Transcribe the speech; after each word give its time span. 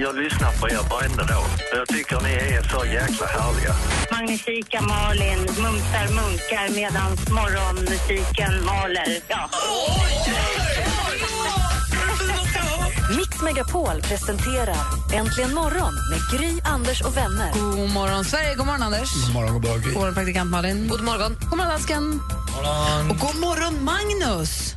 Jag 0.00 0.16
lyssnar 0.16 0.52
på 0.60 0.68
er 0.68 0.90
varenda 0.90 1.24
dag. 1.24 1.44
Jag 1.72 1.88
tycker 1.88 2.20
ni 2.20 2.32
är 2.32 2.62
så 2.62 2.84
jäkla 2.86 3.26
härliga. 3.26 3.74
Magnifika 4.10 4.80
Malin 4.80 5.38
mumsar 5.38 6.06
munkar 6.14 6.74
medan 6.74 7.10
morgonmusiken 7.30 8.64
maler. 8.64 9.22
Ja. 9.28 9.50
Mix 13.16 13.42
Megapol 13.42 14.00
presenterar 14.02 14.76
Äntligen 15.14 15.54
morgon 15.54 15.94
med 16.10 16.20
Gry, 16.40 16.60
Anders 16.64 17.02
och 17.02 17.16
vänner. 17.16 17.52
God 17.52 17.90
morgon, 17.90 18.24
Sverige. 18.24 18.54
God 18.54 18.66
morgon, 18.66 18.82
Anders. 18.82 19.26
God 19.26 19.34
morgon, 19.34 19.52
god 19.52 19.62
morgon. 19.64 19.82
God 19.82 19.94
morgon, 19.94 20.14
praktikant 20.14 20.50
Malin. 20.50 20.88
God 20.88 21.04
morgon. 21.04 21.36
God 21.40 21.58
morgon, 21.58 21.68
dansken. 21.68 22.20
Och 23.10 23.18
god 23.18 23.36
morgon, 23.40 23.84
Magnus. 23.84 24.74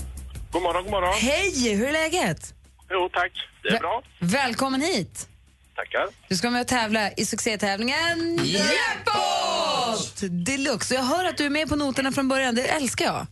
God 0.52 0.62
morgon, 0.64 0.84
god 0.84 0.92
morgon. 0.92 1.14
Hej, 1.14 1.76
hur 1.76 1.88
är 1.88 1.92
läget? 1.92 2.54
Jo, 2.92 3.10
tack. 3.14 3.32
Det 3.64 3.70
är 3.70 3.80
bra. 3.80 4.04
Välkommen 4.20 4.82
hit. 4.82 5.28
Tackar. 5.76 6.08
Du 6.30 6.36
ska 6.36 6.50
med 6.50 6.62
och 6.62 6.68
tävla 6.68 7.12
i 7.12 7.26
succétävlingen 7.26 8.40
Jackpot 8.46 10.22
Deluxe. 10.46 10.96
Jag 10.96 11.04
hör 11.04 11.26
att 11.26 11.38
du 11.38 11.46
är 11.46 11.50
med 11.50 11.70
på 11.70 11.76
noterna 11.76 12.12
från 12.12 12.28
början. 12.28 12.56
Det 12.56 12.62
älskar 12.68 13.06
jag. 13.06 13.28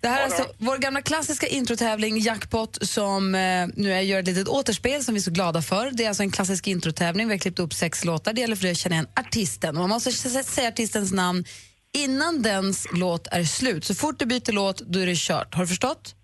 Det 0.00 0.08
här 0.08 0.20
är 0.20 0.24
alltså 0.24 0.46
vår 0.58 0.78
gamla 0.78 1.02
klassiska 1.02 1.46
introtävling 1.46 2.18
Jackpot 2.18 2.78
som 2.88 3.34
eh, 3.34 3.66
nu 3.76 3.92
är, 3.92 4.00
gör 4.00 4.18
ett 4.20 4.26
litet 4.26 4.48
återspel 4.48 5.04
som 5.04 5.14
vi 5.14 5.20
är 5.20 5.22
så 5.22 5.30
glada 5.30 5.62
för. 5.62 5.90
Det 5.90 6.04
är 6.04 6.08
alltså 6.08 6.22
en 6.22 6.30
klassisk 6.30 6.66
introtävling. 6.66 7.28
Vi 7.28 7.34
har 7.34 7.38
klippt 7.38 7.58
upp 7.58 7.72
sex 7.74 8.04
låtar. 8.04 8.32
Det 8.32 8.40
gäller 8.40 8.56
för 8.56 8.62
dig 8.62 8.72
att 8.72 8.78
känna 8.78 8.94
igen 8.94 9.06
artisten. 9.16 9.76
Och 9.76 9.80
man 9.80 9.88
måste 9.90 10.10
s- 10.10 10.46
säga 10.54 10.68
artistens 10.68 11.12
namn 11.12 11.44
innan 11.92 12.42
dens 12.42 12.86
låt 12.92 13.26
är 13.26 13.44
slut. 13.44 13.84
Så 13.84 13.94
fort 13.94 14.18
du 14.18 14.26
byter 14.26 14.52
låt, 14.52 14.78
då 14.80 14.98
är 14.98 15.06
det 15.06 15.16
kört. 15.16 15.54
Har 15.54 15.62
du 15.62 15.68
förstått? 15.68 16.14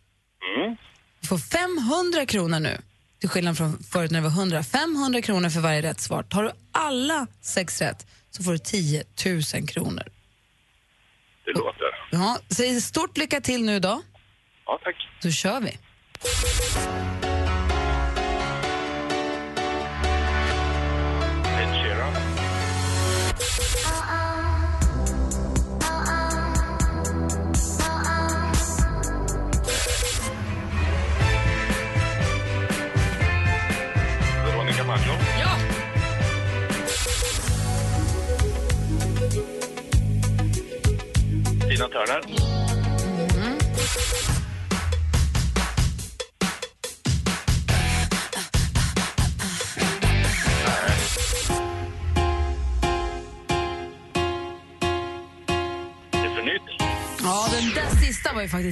Du 1.27 1.29
får 1.29 1.39
500 1.39 2.27
kronor 2.27 2.61
nu, 2.61 2.79
till 3.21 3.29
skillnad 3.29 3.57
från 3.57 3.83
förut 3.83 4.11
när 4.11 4.21
det 4.21 4.29
var 4.29 4.37
100. 4.37 4.63
500 4.63 5.23
kronor 5.23 5.49
för 5.49 5.61
varje 5.61 5.83
rätt 5.83 6.01
svar. 6.01 6.23
Tar 6.23 6.43
du 6.43 6.51
alla 6.73 7.27
sex 7.41 7.81
rätt 7.81 8.07
så 8.31 8.43
får 8.43 8.53
du 8.53 8.59
10 8.59 9.05
000 9.27 9.69
kronor. 9.69 10.03
Det 11.45 11.53
låter. 11.53 11.87
Ja, 12.11 12.39
så 12.49 12.81
stort 12.81 13.17
lycka 13.17 13.41
till 13.41 13.65
nu 13.65 13.81
då, 13.81 14.03
Ja, 14.67 14.81
tack. 14.85 14.97
så 15.23 15.31
kör 15.31 15.61
vi. 15.61 15.79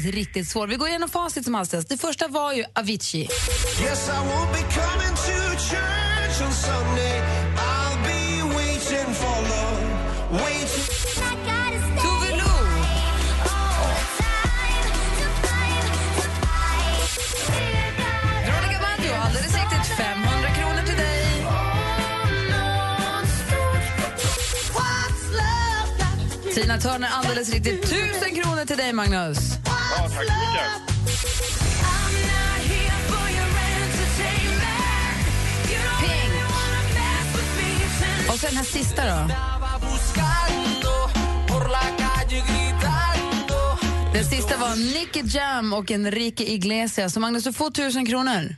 Faktiskt 0.05 0.15
riktigt 0.15 0.49
svår. 0.49 0.67
Vi 0.67 0.77
går 0.77 0.89
igenom 0.89 1.09
facit 1.09 1.45
som 1.45 1.55
hastigast. 1.55 1.89
Det 1.89 1.97
första 1.97 2.29
var 2.29 2.53
ju 2.53 2.65
Avicii. 2.75 3.23
Yes, 3.23 4.09
I 4.09 4.13
won't 4.13 4.53
be 4.53 4.59
coming 4.59 5.15
to 5.17 5.59
church 5.59 6.47
on 6.47 6.53
Sunday. 6.53 7.23
I'll 7.57 7.99
be 8.05 8.55
waiting 8.57 9.15
for 9.15 9.37
love, 9.51 9.81
waiting. 10.31 10.85
Tove 12.03 12.31
Lo. 12.37 12.53
Veronica 18.47 18.81
Maggio, 18.81 19.15
alldeles 19.25 19.55
riktigt 19.55 19.87
500 19.97 20.51
kronor 20.51 20.83
till 20.87 20.97
dig. 20.97 21.47
Tina 26.55 26.79
Turner, 26.79 27.09
alldeles 27.13 27.53
riktigt 27.53 27.85
1000 27.85 28.43
kronor 28.43 28.65
till 28.67 28.77
dig, 28.77 28.93
Magnus. 28.93 29.64
Ja, 29.97 30.09
tack 30.09 30.11
så 30.13 30.21
mycket. 30.21 31.85
Pink. 36.01 36.33
Och 38.29 38.39
sen 38.39 38.49
den 38.51 38.57
här 38.57 38.65
sista 38.65 39.03
då. 39.07 39.29
Den 44.15 44.25
sista 44.25 44.57
var 44.59 44.77
Nicky 44.95 45.21
Jam 45.39 45.73
och 45.73 45.91
Enrique 45.91 46.45
Iglesias. 46.45 47.13
Så 47.15 47.21
Magnus, 47.21 47.45
du 47.45 47.53
får 47.53 47.69
1000 47.71 48.07
kronor. 48.07 48.57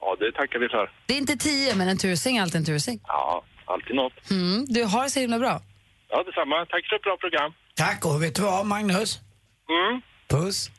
Ja, 0.00 0.16
det 0.20 0.32
tackar 0.32 0.58
vi 0.58 0.68
för. 0.68 0.90
Det 1.06 1.14
är 1.14 1.18
inte 1.18 1.36
10, 1.36 1.74
men 1.74 1.88
en 1.88 1.98
tusing 1.98 2.36
är 2.36 2.42
alltid 2.42 2.56
en 2.58 2.64
tusing. 2.64 3.00
Ja, 3.06 3.44
alltid 3.64 3.96
något. 3.96 4.30
Mm, 4.30 4.64
du 4.68 4.84
har 4.84 5.04
det 5.04 5.10
så 5.10 5.20
himla 5.20 5.38
bra. 5.38 5.60
Ja, 6.08 6.22
detsamma. 6.22 6.66
Tack 6.70 6.88
för 6.88 6.96
ett 6.96 7.02
bra 7.02 7.16
program. 7.16 7.52
Tack, 7.74 8.04
och 8.04 8.22
vet 8.22 8.34
du 8.34 8.42
vad 8.42 8.66
Magnus? 8.66 9.20
Mm. 9.68 10.02
Puss. 10.28 10.70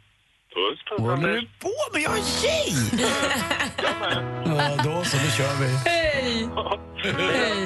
Puss, 0.55 0.79
puss, 0.89 0.99
Vad 0.99 1.19
håller 1.19 1.33
du 1.33 1.47
på 1.59 1.69
med? 1.93 2.01
Jag 2.01 2.17
är 2.17 2.23
tjej! 2.23 2.73
Jag 2.91 3.99
med. 3.99 4.77
Ja, 4.77 4.83
då 4.83 5.03
så, 5.03 5.17
då 5.17 5.31
kör 5.31 5.55
vi. 5.59 5.67
Hej! 5.85 6.49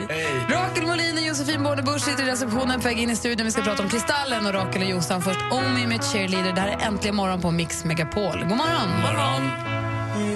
Hej! 0.10 0.46
Rakel 0.50 0.86
Molin 0.88 1.18
och 1.18 1.24
Josefin 1.24 1.64
Bornebusch 1.64 2.02
sitter 2.02 2.24
i 2.24 2.26
receptionen 2.32 2.80
på 2.82 2.88
väg 2.88 3.00
in 3.00 3.10
i 3.10 3.16
studion. 3.16 3.46
Vi 3.46 3.52
ska 3.52 3.62
prata 3.62 3.84
om 3.84 3.90
Kristallen 3.90 4.46
och 4.46 4.54
Rakel 4.54 4.82
och 4.82 4.90
Jossan. 4.90 5.22
Först 5.22 5.40
Omi 5.52 5.88
med 5.88 6.04
Cheerleader. 6.04 6.54
Det 6.54 6.62
här 6.62 6.68
är 6.68 6.88
Äntligen 6.88 7.16
morgon 7.16 7.42
på 7.42 7.52
Mix 7.52 7.86
Megapol. 7.86 8.40
God 8.40 8.58
morgon! 8.58 8.90
God 8.92 9.02
morgon. 9.02 9.52
Omi 10.16 10.36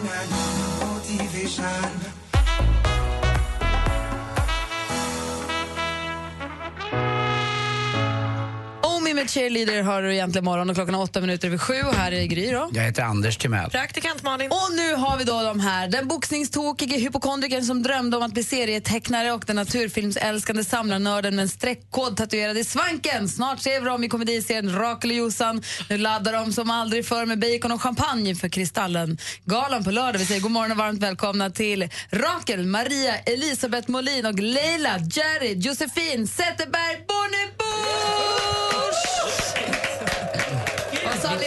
med 9.23 9.29
Cheerleader 9.29 9.83
har 9.83 10.01
du 10.01 10.13
egentligen 10.13 10.45
morgon 10.45 10.69
och 10.69 10.75
klockan 10.75 10.95
är 10.95 11.01
åtta 11.01 11.21
minuter 11.21 11.47
över 11.47 11.57
sju. 11.57 11.73
Och 11.73 11.93
här 11.93 12.11
är 12.11 12.25
Gry 12.25 12.51
då. 12.51 12.69
Jag 12.73 12.83
heter 12.83 13.03
Anders 13.03 13.37
Timell. 13.37 13.69
Praktikant 13.69 14.23
Malin. 14.23 14.51
Och 14.51 14.75
nu 14.75 14.95
har 14.95 15.17
vi 15.17 15.23
då 15.23 15.43
de 15.43 15.59
här. 15.59 15.87
Den 15.87 16.07
boxningstokige 16.07 16.97
hypokondrikern 16.97 17.63
som 17.63 17.83
drömde 17.83 18.17
om 18.17 18.23
att 18.23 18.33
bli 18.33 18.43
serietecknare 18.43 19.31
och 19.31 19.43
den 19.47 19.55
naturfilmsälskande 19.55 20.63
samlarnörden 20.63 21.35
med 21.35 21.43
en 21.43 21.49
streckkod 21.49 22.17
tatuerad 22.17 22.57
i 22.57 22.63
svanken. 22.63 23.29
Snart 23.29 23.59
ser 23.59 23.81
vi 23.81 23.85
dem 23.85 24.03
i 24.03 24.09
komediserien 24.09 24.75
Rakel 24.75 25.11
och 25.11 25.17
Jossan. 25.17 25.61
Nu 25.89 25.97
laddar 25.97 26.33
de 26.33 26.53
som 26.53 26.69
aldrig 26.69 27.05
förr 27.05 27.25
med 27.25 27.39
bacon 27.39 27.71
och 27.71 27.81
champagne 27.81 28.35
för 28.35 28.49
Kristallen. 28.49 29.17
Galan 29.45 29.83
på 29.83 29.91
lördag. 29.91 30.19
Vi 30.19 30.25
säger 30.25 30.41
god 30.41 30.51
morgon 30.51 30.71
och 30.71 30.77
varmt 30.77 31.03
välkomna 31.03 31.49
till 31.49 31.89
Rakel, 32.11 32.65
Maria, 32.65 33.17
Elisabeth 33.17 33.91
Molin 33.91 34.25
och 34.25 34.39
Leila, 34.39 34.97
Jerry, 34.97 35.53
Josefin 35.53 36.27
Zetterberg 36.27 37.05
Bornebusch! 37.07 38.72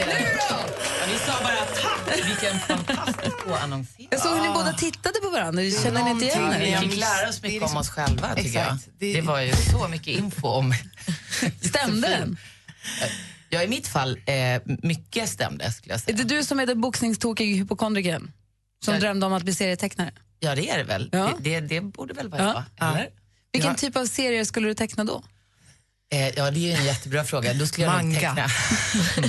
Vad 0.00 0.43
sa 0.48 0.56
ni 1.06 1.19
sa 1.19 1.32
bara 1.43 1.64
tack, 1.82 2.26
vilken 2.26 2.60
fantastisk 2.60 3.37
annonsering. 3.62 4.08
Jag 4.10 4.20
såg 4.20 4.37
hur 4.37 4.43
ni 4.43 4.48
båda 4.48 4.72
tittade 4.72 5.20
på 5.22 5.31
varandra. 5.31 5.62
Känner 5.82 6.04
ni 6.04 6.10
inte 6.10 6.25
igen 6.25 6.81
Vi 6.82 6.88
fick 6.90 7.00
lära 7.00 7.28
oss 7.28 7.43
mycket 7.43 7.62
om 7.70 7.76
oss 7.76 7.88
själva, 7.90 8.34
tycker 8.34 8.58
jag. 8.58 8.78
Det- 8.98 9.12
Det 9.14 9.20
var 9.20 9.40
ju 9.40 9.52
så 9.52 9.88
mycket 9.88 10.06
info 10.19 10.48
om... 10.48 10.75
Stämde 11.60 12.08
den? 12.08 12.37
Ja, 13.48 13.62
i 13.62 13.69
mitt 13.69 13.88
fall, 13.88 14.19
eh, 14.26 14.62
mycket 14.82 15.28
stämde, 15.28 15.72
skulle 15.72 15.93
jag 15.93 15.98
Är 16.00 16.04
säga. 16.04 16.16
det 16.16 16.25
du 16.25 16.44
som 16.44 16.60
är 16.60 16.66
den 16.66 16.81
boxningstokiga 16.81 17.56
hypokondrikern? 17.56 18.32
Som 18.84 18.94
Ja. 18.94 19.00
drömde 19.00 19.26
om 19.26 19.32
att 19.32 19.43
bli 19.43 19.54
serietecknare? 19.54 20.12
Ja, 20.40 20.54
det 20.54 20.70
är 20.70 20.78
det 20.78 20.84
väl. 20.84 21.08
Ja. 21.12 21.31
Det, 21.40 21.60
det, 21.60 21.66
det 21.66 21.81
borde 21.81 22.14
väl 22.14 22.28
vara 22.28 22.43
Ja. 22.43 22.64
jag, 22.78 22.88
eller? 22.93 23.08
Vilken 23.52 23.70
Ja. 23.70 23.76
typ 23.76 23.96
av 23.96 24.06
serier 24.06 24.44
skulle 24.44 24.69
du 24.69 24.75
teckna 24.75 25.04
då? 25.04 25.22
Eh, 26.12 26.29
ja, 26.29 26.50
det 26.50 26.73
är 26.73 26.76
en 26.79 26.85
jättebra 26.85 27.25
fråga. 27.25 27.55
Då 27.55 27.67
skulle 27.67 27.87
jag 27.87 27.93
Manga. 27.94 28.14
teckna... 28.20 28.49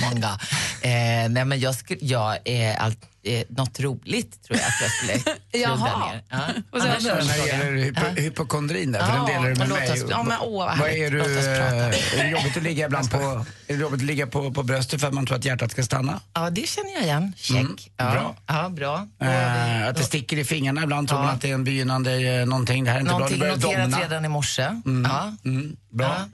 Manga. 0.00 0.38
Eh, 0.82 1.28
nej, 1.30 1.44
men 1.44 1.60
jag, 1.60 1.74
skulle, 1.74 1.98
jag 2.02 2.38
är 2.44 2.76
allt, 2.76 2.98
eh, 3.24 3.42
något 3.48 3.80
roligt 3.80 4.42
tror 4.44 4.58
jag 4.58 4.66
att 4.68 4.74
jag 4.82 4.90
skulle 4.90 5.12
kludda 5.18 5.38
Jaha. 5.68 6.12
ner. 6.12 6.22
Ja. 6.28 6.38
Och 6.72 6.80
så 6.82 6.88
Annars 6.88 7.06
Anders? 7.06 7.28
är 7.38 7.42
det 7.42 7.46
gäller 7.48 7.72
hypo, 7.84 8.06
hypokondrin 8.20 8.92
där, 8.92 9.00
för 9.06 9.08
Ja, 9.12 9.16
den 9.16 9.26
delar 9.26 9.48
du 9.48 9.54
med 9.58 9.68
mig. 9.68 9.92
oss- 9.92 10.04
ja, 10.10 10.22
men 10.22 10.38
åh, 10.40 10.74
vad 10.80 10.88
är, 10.90 11.10
du, 11.10 11.18
prata. 11.20 12.18
är 12.18 12.24
det 12.24 12.28
jobbigt 12.30 12.56
att 12.56 12.62
ligga 12.62 12.86
ibland 12.86 13.10
på, 13.10 13.18
är 13.18 13.44
det 13.66 13.74
jobbigt 13.74 14.00
att 14.00 14.06
ligga 14.06 14.26
på, 14.26 14.52
på 14.52 14.62
bröstet 14.62 15.00
för 15.00 15.08
att 15.08 15.14
man 15.14 15.26
tror 15.26 15.36
att 15.38 15.44
hjärtat 15.44 15.70
ska 15.70 15.82
stanna? 15.82 16.20
Ja, 16.34 16.50
det 16.50 16.68
känner 16.68 16.90
jag 16.94 17.02
igen. 17.02 17.32
Check. 17.36 17.56
Mm, 17.56 17.76
ja. 17.96 18.10
bra. 18.12 18.36
Ja, 18.46 18.68
bra. 18.68 19.08
Eh, 19.20 19.88
att 19.88 19.96
det 19.96 20.02
sticker 20.04 20.36
i 20.38 20.44
fingrarna 20.44 20.82
ibland 20.82 21.08
tror 21.08 21.20
Ja. 21.20 21.26
man 21.26 21.34
att 21.34 21.40
det 21.40 21.50
är 21.50 21.54
en 21.54 21.64
begynnande 21.64 22.12
eh, 22.40 22.46
någonting. 22.46 22.84
Det 22.84 22.90
här 22.90 22.96
är 22.96 23.00
inte 23.00 23.12
Någonting 23.12 23.38
bra, 23.38 23.48
det 23.54 23.56
börjar 23.60 23.82
domna. 23.82 24.00
redan 24.00 24.24
i 24.24 24.28
morse. 24.28 24.62
Ja. 25.04 25.34
Mm, 25.44 25.76
bra. 25.90 26.06
Ja. 26.18 26.24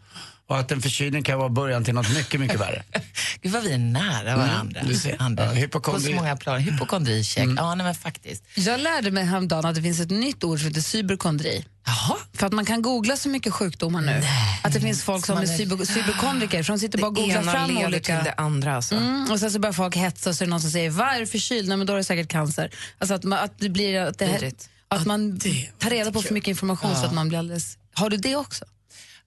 Och 0.47 0.59
att 0.59 0.73
en 0.73 0.83
förkylning 0.83 1.23
kan 1.23 1.39
vara 1.39 1.49
början 1.49 1.85
till 1.85 1.95
något 1.95 2.15
mycket, 2.15 2.41
mycket 2.41 2.61
värre. 2.61 2.83
Gud 3.43 3.53
vad 3.53 3.63
vi 3.63 3.73
är 3.73 3.79
nära 3.79 4.37
varandra. 4.37 4.81
du 4.89 4.95
ser. 4.95 5.17
Anders. 5.19 5.47
Ja, 5.47 5.53
hypokondri- 5.61 5.93
På 5.95 6.01
så 6.01 6.13
många 6.13 6.37
plan. 6.37 6.61
Hypokondri, 6.61 7.25
check. 7.25 7.49
Ja, 7.57 7.75
nej, 7.75 7.85
men 7.87 7.95
faktiskt. 7.95 8.45
Jag 8.55 8.81
lärde 8.81 9.11
mig 9.11 9.25
häromdagen 9.25 9.65
att 9.67 9.75
det 9.75 9.83
finns 9.83 10.01
ett 10.01 10.11
nytt 10.11 10.45
ord 10.45 10.59
som 10.59 10.69
heter 10.69 10.81
cyberkondri. 10.81 11.65
Jaha. 11.87 12.17
För 12.33 12.47
att 12.47 12.53
man 12.53 12.65
kan 12.65 12.83
googla 12.83 13.17
så 13.17 13.29
mycket 13.29 13.53
sjukdomar 13.53 14.01
nu. 14.01 14.23
Att 14.63 14.73
det 14.73 14.81
finns 14.81 15.03
folk 15.03 15.27
som 15.27 15.35
man 15.35 15.45
är 15.45 15.53
är- 15.53 15.57
cyber, 15.57 15.85
cyberkondriker, 15.85 16.63
för 16.63 16.73
de 16.73 16.79
sitter 16.79 16.99
bara 16.99 17.09
och 17.09 17.15
Det 17.15 17.21
googlar 17.21 17.43
ena 17.43 17.53
fram 17.53 17.71
leder 17.71 17.87
olika... 17.87 18.17
till 18.17 18.25
det 18.25 18.33
andra. 18.37 18.77
Alltså. 18.77 18.95
Mm, 18.95 19.31
och 19.31 19.41
sen 19.41 19.51
så 19.51 19.59
börjar 19.59 19.73
folk 19.73 19.97
hetsa 19.97 20.31
och 20.31 20.37
så 20.37 20.45
är 20.45 20.47
det 20.47 20.51
någon 20.51 20.61
som 20.61 20.71
säger 20.71 20.91
vad 20.91 21.09
är 21.09 21.21
du 21.21 21.27
förkyld? 21.27 21.69
Nej, 21.69 21.77
men 21.77 21.87
då 21.87 21.93
är 21.93 21.97
det 21.97 22.05
säkert 22.05 22.29
cancer. 22.29 22.71
Alltså 22.99 23.15
att, 23.15 23.25
man, 23.25 23.39
att 23.39 23.59
det 23.59 23.69
blir 23.69 24.01
att, 24.01 24.19
det, 24.19 24.53
att 24.89 25.07
man 25.07 25.41
tar 25.79 25.91
reda 25.91 26.13
på 26.13 26.23
för 26.23 26.35
mycket 26.35 26.49
information 26.49 26.97
så 26.97 27.05
att 27.07 27.15
man 27.15 27.29
blir 27.29 27.39
alldeles... 27.39 27.79
Har 27.95 28.11
du 28.11 28.17
det 28.17 28.37
också? 28.37 28.65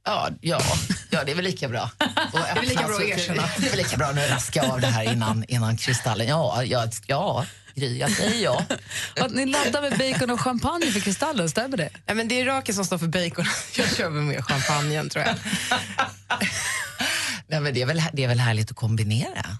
Ja, 0.07 0.29
ja, 0.41 0.61
ja, 1.09 1.23
det 1.23 1.31
är 1.31 1.35
väl 1.35 1.45
lika 1.45 1.67
bra. 1.67 1.89
Och 2.33 2.39
Det 2.39 2.49
är 2.49 2.55
väl 2.55 2.65
lika 2.65 2.87
bra 2.87 2.95
att 2.95 3.01
erkänna. 3.01 3.41
Det 3.57 3.65
är 3.65 3.69
väl 3.69 3.77
lika 3.77 3.97
bra 3.97 4.11
nu 4.11 4.21
raska 4.21 4.63
av 4.63 4.81
det 4.81 4.87
här 4.87 5.11
innan, 5.11 5.45
innan 5.47 5.77
kristallen. 5.77 6.27
Ja, 6.27 6.63
ja, 6.63 6.87
ja 7.07 7.45
Gry, 7.75 7.97
jag 7.97 8.11
säger 8.11 8.43
ja. 8.43 8.65
Att 9.19 9.31
ni 9.31 9.45
laddar 9.45 9.81
med 9.81 9.97
bacon 9.97 10.29
och 10.29 10.41
champagne 10.41 10.91
för 10.91 10.99
kristallen, 10.99 11.49
stämmer 11.49 11.77
det? 11.77 11.89
Nej, 12.05 12.15
men 12.15 12.27
det 12.27 12.41
är 12.41 12.45
Rakel 12.45 12.75
som 12.75 12.85
står 12.85 12.97
för 12.97 13.07
bacon. 13.07 13.45
Jag 13.77 13.95
kör 13.95 14.09
med 14.09 14.45
champagnen 14.45 15.09
tror 15.09 15.25
jag. 15.25 15.35
Nej, 17.49 17.59
men 17.59 17.73
det, 17.73 17.81
är 17.81 17.85
väl, 17.85 18.01
det 18.13 18.23
är 18.23 18.27
väl 18.27 18.39
härligt 18.39 18.69
att 18.71 18.75
kombinera. 18.77 19.57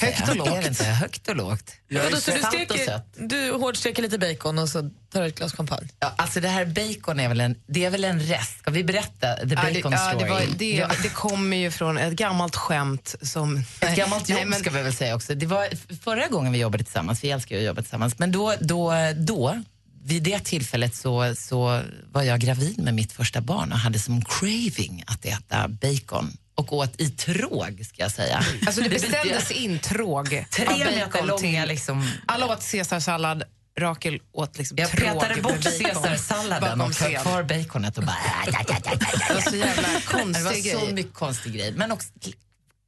Högt 0.00 0.28
och 0.28 0.36
lågt. 0.36 0.66
Inte? 0.66 0.84
Högt 0.84 1.28
och 1.28 1.36
lågt. 1.36 1.70
Vadå, 1.90 2.16
så 2.16 2.30
du, 2.30 2.42
steker, 2.42 2.84
sött. 2.86 3.06
du 3.16 3.52
hårdsteker 3.52 4.02
lite 4.02 4.18
bacon 4.18 4.58
och 4.58 4.68
så 4.68 4.90
tar 5.12 5.20
du 5.22 5.26
ett 5.26 5.38
glas 5.38 5.52
champagne? 5.54 5.88
Ja, 6.00 6.14
alltså 6.18 6.40
det 6.40 6.48
här 6.48 6.64
bacon 6.66 7.20
är 7.20 7.28
väl 7.28 7.40
en, 7.40 7.56
det 7.66 7.84
är 7.84 7.90
väl 7.90 8.04
en 8.04 8.20
rest. 8.20 8.58
Ska 8.58 8.70
vi 8.70 8.84
berätta 8.84 9.36
the 9.36 9.54
Ja, 9.54 9.56
bacon 9.56 9.72
det, 9.90 9.96
ja, 9.96 10.10
story? 10.10 10.24
det, 10.24 10.30
var, 10.30 10.42
det, 10.58 10.70
Ja. 10.76 10.90
det 11.02 11.08
kommer 11.08 11.56
ju 11.56 11.70
från 11.70 11.98
ett 11.98 12.12
gammalt 12.12 12.56
skämt 12.56 13.14
som... 13.22 13.64
Ett 13.80 13.96
gammalt 13.96 14.28
jobb 14.28 14.36
Nej, 14.38 14.46
men- 14.46 14.58
ska 14.60 14.70
vi 14.70 14.82
väl 14.82 14.94
säga 14.94 15.14
också. 15.14 15.34
Det 15.34 15.46
var 15.46 15.68
förra 16.04 16.26
gången 16.28 16.52
vi 16.52 16.58
jobbade 16.58 16.84
tillsammans, 16.84 17.24
vi 17.24 17.30
älskar 17.30 17.56
ju 17.56 17.60
att 17.62 17.66
jobba 17.66 17.82
tillsammans, 17.82 18.18
men 18.18 18.32
då, 18.32 18.54
då, 18.60 18.92
då 19.16 19.62
vid 20.04 20.22
det 20.22 20.38
tillfället 20.44 20.94
så, 20.94 21.34
så 21.38 21.82
var 22.12 22.22
jag 22.22 22.40
gravid 22.40 22.78
med 22.78 22.94
mitt 22.94 23.12
första 23.12 23.40
barn 23.40 23.72
och 23.72 23.78
hade 23.78 23.98
som 23.98 24.24
craving 24.24 25.04
att 25.06 25.24
äta 25.24 25.68
bacon 25.68 26.36
och 26.58 26.72
åt 26.72 27.00
i 27.00 27.10
tråg 27.10 27.82
ska 27.86 28.02
jag 28.02 28.10
säga. 28.12 28.44
Alltså 28.66 28.82
det 28.82 28.88
beställdes 28.88 29.50
in 29.50 29.78
tråg 29.78 30.44
Tre 30.50 30.66
meter 30.84 31.26
långa 31.26 31.64
liksom. 31.64 32.10
Alla 32.26 32.46
åt 32.46 32.70
caesarsallad, 32.70 33.42
Rakel 33.78 34.18
åt 34.32 34.58
liksom 34.58 34.76
Jag 34.80 34.90
tråg 34.90 35.20
petade 35.20 35.42
bort 35.42 35.62
caesarsalladen 35.62 36.80
och 36.80 36.94
höll 36.94 37.16
kvar 37.16 37.42
baconet 37.42 37.98
och 37.98 38.04
bara... 38.04 38.16
Det 38.46 39.34
var 39.34 39.40
så 39.40 39.56
jävla 39.56 39.88
Det 39.94 40.02
konstig 40.04 40.74
var 40.74 40.80
så 40.80 40.92
mycket 40.94 41.14
konstig 41.14 41.54
grej, 41.54 41.72
men 41.72 41.92
också 41.92 42.08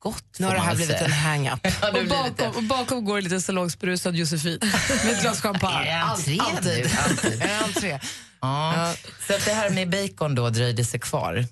gott 0.02 0.38
Nu 0.38 0.46
har 0.46 0.54
det 0.54 0.60
här 0.60 0.74
blivit 0.76 0.96
säga. 0.98 1.04
en 1.04 1.12
hang-up. 1.12 1.62
Det 1.62 2.00
Och 2.00 2.06
bakom, 2.06 2.56
och 2.56 2.62
bakom 2.62 3.04
går 3.04 3.20
lite 3.20 3.40
salongsberusad 3.40 4.14
Josefin 4.14 4.58
med 5.04 5.12
ett 5.12 5.22
glas 5.22 5.40
champagne. 5.40 5.84
Det 5.84 5.90
alltid. 5.92 6.40
Alltid. 6.40 7.38
Det 7.38 7.58
entré? 7.64 8.00
Ja. 8.40 8.94
Så 9.26 9.34
att 9.34 9.44
det 9.44 9.52
här 9.52 9.70
med 9.70 9.90
bacon 9.90 10.34
då 10.34 10.50
dröjde 10.50 10.84
sig 10.84 11.00
kvar 11.00 11.46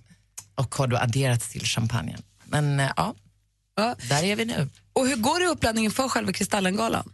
och 0.59 0.75
har 0.75 0.87
då 0.87 0.97
adderats 0.97 1.49
till 1.49 1.65
champagnen. 1.65 2.23
Men 2.45 2.81
eh, 2.81 2.91
ja, 2.97 3.15
Ja. 3.77 3.97
där 4.09 4.23
är 4.25 4.37
vi 4.37 4.45
nu. 4.45 4.69
Och 4.93 5.09
hur 5.09 5.17
går 5.17 5.39
det 5.39 5.45
i 5.45 5.49
uppladdningen 5.49 5.91
för 5.91 6.09
själva 6.09 6.33
Kristallengalan? 6.33 7.13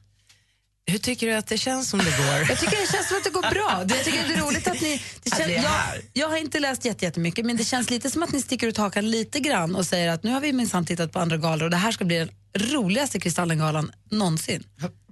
Hur 0.87 0.99
tycker 0.99 1.27
du 1.27 1.33
att 1.35 1.47
det 1.47 1.59
känns 1.59 1.89
som 1.91 1.99
det 1.99 2.05
går? 2.19 2.27
Jag 2.49 2.59
tycker 2.61 2.77
det 2.81 2.93
känns 2.93 3.09
som 3.09 3.17
att 3.17 3.25
det 3.25 3.31
går 3.31 3.43
bra. 3.51 3.85
Det, 3.85 3.95
jag 3.97 4.05
tycker 4.05 4.29
det 4.29 4.35
är 4.35 4.39
roligt 4.41 4.67
att 4.69 4.81
ni... 4.81 5.03
Det 5.23 5.31
känns, 5.37 5.51
jag, 5.51 5.73
jag 6.13 6.29
har 6.29 6.37
inte 6.37 6.61
läst 6.61 6.85
jätte- 6.85 7.05
jättemycket, 7.05 7.47
men 7.47 7.57
det 7.57 7.65
känns 7.65 7.91
lite 7.91 8.11
som 8.11 8.23
att 8.23 8.33
ni 8.33 8.43
sticker 8.43 8.67
ut 8.67 8.77
hakan 8.77 9.11
lite 9.11 9.41
grann 9.41 9.75
och 9.77 9.87
säger 9.87 10.11
att 10.13 10.23
nu 10.23 10.31
har 10.31 10.41
vi 10.41 10.53
minsann 10.53 10.87
tittat 10.87 11.13
på 11.13 11.19
andra 11.19 11.37
galor 11.37 11.65
och 11.65 11.71
det 11.71 11.77
här 11.77 11.93
ska 11.93 12.05
bli 12.05 12.17
den 12.19 12.29
roligaste 12.73 13.21
Kristallengalan 13.21 13.93
någonsin. 14.11 14.65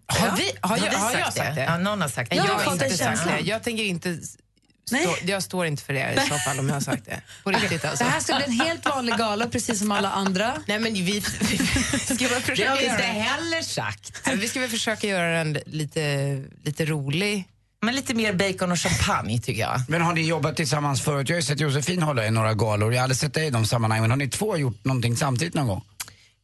Har, 0.07 0.37
vi, 0.37 0.53
har, 0.61 0.77
jag, 0.77 0.91
vi 0.91 0.97
har 0.97 1.13
jag 1.19 1.33
sagt 1.33 1.55
det? 1.55 1.63
Ja, 1.65 1.79
någon 1.79 2.01
har 2.01 2.09
sagt 2.09 2.31
det. 2.31 2.37
Jag 2.37 2.47
jag 2.47 2.53
har 2.55 2.65
har 2.65 2.73
inte 2.73 2.91
sagt 2.97 3.25
det. 3.25 3.41
Jag 3.41 3.63
tänker 3.63 3.85
inte... 3.85 4.19
Nej. 4.91 5.03
Stå, 5.03 5.31
jag 5.31 5.43
står 5.43 5.67
inte 5.67 5.83
för 5.83 5.93
det 5.93 6.13
i 6.13 6.29
så 6.29 6.35
fall 6.35 6.59
om 6.59 6.69
jag 6.69 6.75
har 6.75 6.81
sagt 6.81 7.05
det. 7.05 7.23
På 7.45 7.51
riktigt 7.51 7.85
alltså. 7.85 8.05
Det 8.05 8.11
här 8.11 8.21
ska 8.21 8.37
bli 8.37 8.45
en 8.45 8.53
helt 8.53 8.85
vanlig 8.87 9.15
gala, 9.17 9.49
precis 9.49 9.79
som 9.79 9.93
alla 9.93 10.11
andra. 10.11 10.53
Nej 10.67 10.79
men 10.79 10.95
vi, 10.95 11.03
vi, 11.03 11.21
ska 11.21 12.15
väl 12.15 12.19
Det 12.19 12.35
har 12.35 12.41
försöka 12.41 12.75
vi 12.75 12.85
inte 12.85 13.03
heller 13.03 13.63
sagt. 13.63 14.29
Vi 14.35 14.49
ska 14.49 14.61
väl 14.61 14.71
försöka 14.71 15.07
göra 15.07 15.45
den 15.45 15.59
lite, 15.67 16.43
lite 16.65 16.85
rolig. 16.85 17.49
Men 17.85 17.95
lite 17.95 18.15
mer 18.15 18.33
bacon 18.33 18.73
och 18.73 18.79
champagne 18.79 19.41
tycker 19.41 19.61
jag. 19.61 19.81
Men 19.89 20.03
har 20.03 20.13
ni 20.13 20.23
jobbat 20.23 20.57
tillsammans 20.57 21.03
förut? 21.03 21.29
Jag 21.29 21.37
har 21.37 21.41
ju 21.41 21.43
sett 21.43 21.61
Josefin 21.61 22.03
hålla 22.03 22.27
i 22.27 22.31
några 22.31 22.55
galor. 22.55 22.93
Jag 22.93 23.01
har 23.01 23.03
aldrig 23.03 23.19
sett 23.19 23.35
dig 23.35 23.47
i 23.47 23.51
de 23.51 23.67
sammanhangen. 23.67 24.03
Men 24.03 24.11
har 24.11 24.17
ni 24.17 24.29
två 24.29 24.57
gjort 24.57 24.85
någonting 24.85 25.17
samtidigt 25.17 25.55
någon 25.55 25.67
gång? 25.67 25.85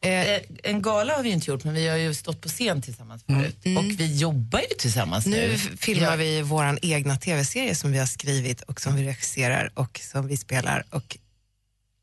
Eh, 0.04 0.40
en 0.62 0.82
gala 0.82 1.12
har 1.16 1.22
vi 1.22 1.30
inte 1.30 1.50
gjort, 1.50 1.64
men 1.64 1.74
vi 1.74 1.88
har 1.88 1.96
ju 1.96 2.14
stått 2.14 2.40
på 2.40 2.48
scen 2.48 2.82
tillsammans 2.82 3.24
förut. 3.26 3.56
Och 3.78 3.84
vi 4.00 4.16
jobbar 4.16 4.58
ju 4.60 4.74
tillsammans 4.78 5.26
nu. 5.26 5.48
Nu 5.48 5.58
filmar 5.58 6.06
Ja. 6.10 6.16
vi 6.16 6.42
vår 6.42 6.78
egna 6.82 7.16
tv-serie 7.16 7.74
som 7.74 7.92
vi 7.92 7.98
har 7.98 8.06
skrivit 8.06 8.62
och 8.62 8.80
som 8.80 8.96
vi 8.96 9.04
regisserar 9.06 9.70
och 9.74 10.00
som 10.12 10.26
vi 10.26 10.36
spelar. 10.36 10.84
Och 10.90 11.16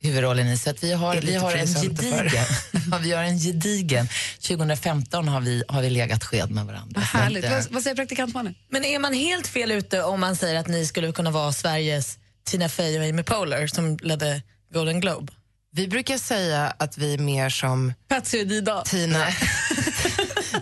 huvudrollen 0.02 0.48
i. 0.48 0.58
Så 0.58 0.70
att 0.70 0.84
vi 0.84 0.94
har, 0.94 1.16
Är 1.16 1.22
vi 1.22 1.36
har 1.36 1.52
en 1.56 1.68
gedigen. 1.68 2.46
ja, 2.92 2.98
vi 3.04 3.12
har 3.12 3.24
en 3.24 3.38
gedigen. 3.40 4.08
2015 4.42 5.28
har 5.28 5.42
vi, 5.42 5.64
har 5.68 5.82
vi 5.82 5.90
legat 5.90 6.24
sked 6.24 6.52
med 6.52 6.66
varandra. 6.66 7.02
Så 7.02 7.18
Härligt. 7.18 7.46
att, 7.46 7.52
eh, 7.52 7.58
Vad, 7.58 7.72
vad 7.72 7.84
säger 7.84 7.96
praktikantmannen? 7.96 8.56
Men 8.70 8.86
är 8.86 9.00
man 9.00 9.14
helt 9.14 9.48
fel 9.48 9.72
ute 9.72 10.04
om 10.04 10.20
man 10.20 10.36
säger 10.36 10.60
att 10.60 10.68
ni 10.68 10.86
skulle 10.86 11.12
kunna 11.12 11.32
vara 11.32 11.54
Sveriges 11.54 12.18
Tina 12.44 12.70
Fey 12.70 13.00
och 13.00 13.06
Amy 13.06 13.24
Poehler 13.24 13.68
som 13.68 13.98
ledde 14.02 14.42
Golden 14.74 15.00
Globe? 15.00 15.34
Vi 15.76 15.88
brukar 15.88 16.18
säga 16.18 16.74
att 16.80 16.98
vi 16.98 17.14
är 17.14 17.18
mer 17.18 17.50
som 17.50 17.94
Patsy 18.08 18.42
och 18.42 18.48
Dida. 18.48 18.82
Tina. 18.82 19.20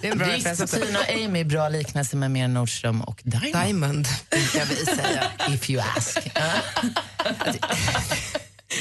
det 0.02 0.08
är 0.08 0.12
en 0.12 0.18
bra 0.18 0.28
Visst. 0.28 0.74
Tina 0.74 1.00
och 1.00 1.10
Amy, 1.10 1.44
bra 1.44 1.70
liknelse 1.70 2.16
med 2.16 2.32
mer 2.32 2.48
Nordström 2.48 3.02
och 3.02 3.22
Diamond. 3.24 3.66
Diamond 3.66 4.08
brukar 4.30 4.66
vi 4.66 4.76
säga. 4.76 5.24
If 5.50 5.70
you 5.70 5.84
ask. 5.98 6.18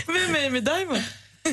Vem 0.07 0.37
är 0.37 0.47
Amy 0.47 0.61
Diamond? 0.61 1.03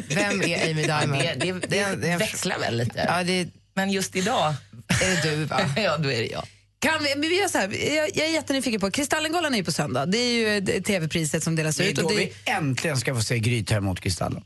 Vem 0.07 0.41
är 0.41 0.71
Amy 0.71 0.83
Diamond? 0.83 1.21
Det, 1.21 1.35
det, 1.39 1.67
det, 1.67 1.95
Det 1.95 2.17
växlar 2.17 2.59
väl 2.59 2.77
lite. 2.77 3.05
Ja, 3.07 3.23
det 3.23 3.47
Men 3.73 3.91
just 3.91 4.15
idag, 4.15 4.53
är 5.01 5.09
det 5.09 5.29
du 5.29 5.45
va? 5.45 5.61
ja 5.77 5.97
då 5.97 6.11
är 6.11 6.19
det 6.19 6.27
jag. 6.27 6.43
Kan 6.79 7.03
vi, 7.03 7.27
vi 7.27 7.39
gör 7.39 7.47
så 7.47 7.57
här, 7.57 7.95
jag, 7.95 8.09
jag 8.13 8.27
är 8.27 8.33
jättenyfiken 8.33 8.79
på, 8.81 8.91
Kristallengalan 8.91 9.53
är 9.53 9.57
ju 9.57 9.63
på 9.63 9.71
söndag. 9.71 10.05
Det 10.05 10.17
är 10.17 10.33
ju 10.33 10.59
det 10.59 10.81
tv-priset 10.81 11.43
som 11.43 11.55
delas 11.55 11.75
Det 11.75 11.83
är 11.85 11.89
ut. 11.89 11.95
då 11.95 12.05
Och 12.05 12.11
det, 12.11 12.17
vi 12.17 12.33
äntligen 12.45 12.97
ska 12.97 13.15
få 13.15 13.21
se 13.21 13.39
Gry 13.39 13.65
ta 13.65 13.75
emot 13.75 13.99
Kristallen. 13.99 14.43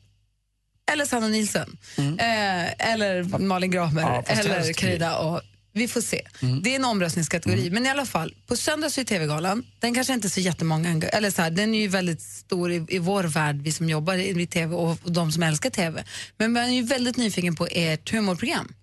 Eller 0.91 1.05
Sanna 1.05 1.27
Nielsen. 1.27 1.77
Eh, 1.97 2.91
eller 2.91 3.23
Malin 3.39 3.71
Gramer. 3.71 4.01
Ja, 4.01 4.23
eller. 4.27 4.73
Krida. 4.73 5.17
Och, 5.17 5.41
vi 5.75 5.87
får 5.87 6.01
se. 6.01 6.21
Det 6.63 6.71
är 6.71 6.75
en 6.75 6.85
omröstningskategori. 6.85 7.69
Men 7.69 7.85
i 7.85 7.89
alla 7.89 8.05
fall, 8.05 8.33
på 8.47 8.55
söndag 8.55 8.89
så 8.89 9.01
är 9.01 9.05
TV-galan. 9.05 9.65
Den 9.79 9.93
kanske 9.93 10.13
inte 10.13 10.27
är 10.27 10.29
så 10.29 10.39
jättemånga, 10.39 11.07
eller 11.07 11.31
så 11.31 11.41
här, 11.41 11.51
den 11.51 11.75
är 11.75 11.79
ju 11.79 11.87
väldigt 11.87 12.21
stor 12.21 12.71
i, 12.71 12.85
i 12.89 12.99
vår 12.99 13.23
värld, 13.23 13.55
vi 13.61 13.71
som 13.71 13.89
jobbar 13.89 14.13
i, 14.13 14.41
i 14.41 14.47
TV 14.47 14.75
och, 14.75 14.97
och 15.03 15.11
de 15.11 15.31
som 15.31 15.43
älskar 15.43 15.69
TV. 15.69 16.03
Men 16.37 16.51
man 16.51 16.63
är 16.63 16.73
ju 16.73 16.83
väldigt 16.83 17.17
nyfiken 17.17 17.55
på 17.55 17.67
ert 17.71 18.11
humorprogram. 18.11 18.73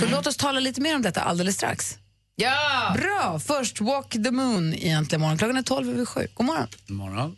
Så 0.00 0.06
låt 0.06 0.26
oss 0.26 0.36
tala 0.36 0.60
lite 0.60 0.80
mer 0.80 0.94
om 0.94 1.02
detta 1.02 1.20
alldeles 1.20 1.54
strax. 1.54 1.98
Ja! 2.36 2.96
Bra! 2.96 3.40
Först 3.46 3.80
Walk 3.80 4.10
the 4.12 4.30
Moon 4.30 4.74
i 4.74 4.88
Äntligen 4.88 5.20
morgon. 5.20 5.38
Klockan 5.38 5.56
är 5.56 5.62
12 5.62 5.90
över 5.90 6.04
sju. 6.04 6.26
God 6.34 6.46
morgon. 6.46 6.68
God 6.86 6.96
morgon. 6.96 7.36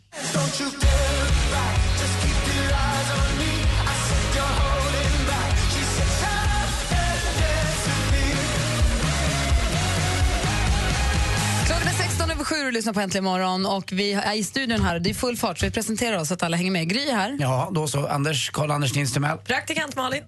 Sju 12.51 12.65
och 12.65 12.73
lyssnar 12.73 12.93
på 12.93 12.99
Äntligen 12.99 13.23
morgon. 13.23 13.65
Och 13.65 13.91
vi 13.91 14.13
är 14.13 14.33
i 14.33 14.43
studion 14.43 14.81
här. 14.81 14.99
Det 14.99 15.09
är 15.09 15.13
full 15.13 15.37
fart 15.37 15.59
så 15.59 15.65
vi 15.65 15.71
presenterar 15.71 16.17
oss 16.17 16.27
så 16.27 16.33
att 16.33 16.43
alla 16.43 16.57
hänger 16.57 16.71
med. 16.71 16.89
Gry 16.89 17.09
är 17.09 17.13
här. 17.15 17.37
Ja, 17.39 17.71
då 17.73 17.87
så. 17.87 18.07
Anders, 18.07 18.49
Karl-Anders 18.51 18.95
Nilsson. 18.95 19.25
Praktikant 19.45 19.95
Malin. 19.95 20.23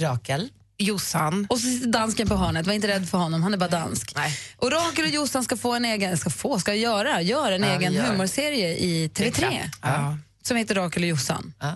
Rakel. 0.00 0.48
Jossan. 0.80 1.46
Och 1.50 1.58
så 1.60 1.66
sitter 1.66 1.88
dansken 1.88 2.28
på 2.28 2.36
hörnet. 2.36 2.66
Var 2.66 2.74
inte 2.74 2.88
rädd 2.88 3.08
för 3.08 3.18
honom, 3.18 3.42
han 3.42 3.54
är 3.54 3.58
bara 3.58 3.68
dansk. 3.70 4.12
Nej. 4.16 4.38
Och 4.56 4.72
Rakel 4.72 5.04
och 5.04 5.10
Jossan 5.10 5.44
ska 5.44 5.56
få 5.56 5.74
en 5.74 5.84
egen, 5.84 6.18
ska 6.18 6.30
få, 6.30 6.58
ska 6.60 6.74
göra, 6.74 7.22
gör 7.22 7.52
en 7.52 7.62
Ja, 7.62 7.68
egen 7.78 7.92
gör. 7.92 8.02
humorserie 8.02 8.76
i 8.76 9.08
TV3 9.08 9.70
Ja. 9.82 10.18
som 10.42 10.56
heter 10.56 10.74
Rakel 10.74 11.02
och 11.02 11.08
Jossan. 11.08 11.52
Ja. 11.60 11.74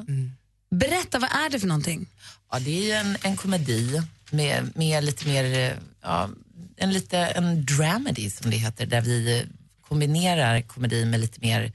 Berätta, 0.71 1.19
vad 1.19 1.31
är 1.31 1.51
det 1.51 1.61
för 1.61 1.67
någonting? 1.69 2.07
Ja, 2.53 2.59
det 2.59 2.71
är 2.79 2.85
ju 2.85 2.93
en, 2.93 3.17
en 3.23 3.37
komedi 3.37 4.03
med, 4.31 4.73
med 4.77 5.05
lite 5.05 5.29
mer, 5.29 5.45
eh, 5.59 5.77
ja, 6.03 6.29
en 6.77 6.93
lite 6.93 7.19
en 7.19 7.65
dramedy 7.67 8.31
som 8.31 8.51
det 8.51 8.57
heter, 8.57 8.87
där 8.87 9.01
vi 9.01 9.47
kombinerar 9.93 10.61
komedi 10.61 11.05
med 11.05 11.21
lite 11.21 11.41
mer, 11.41 11.73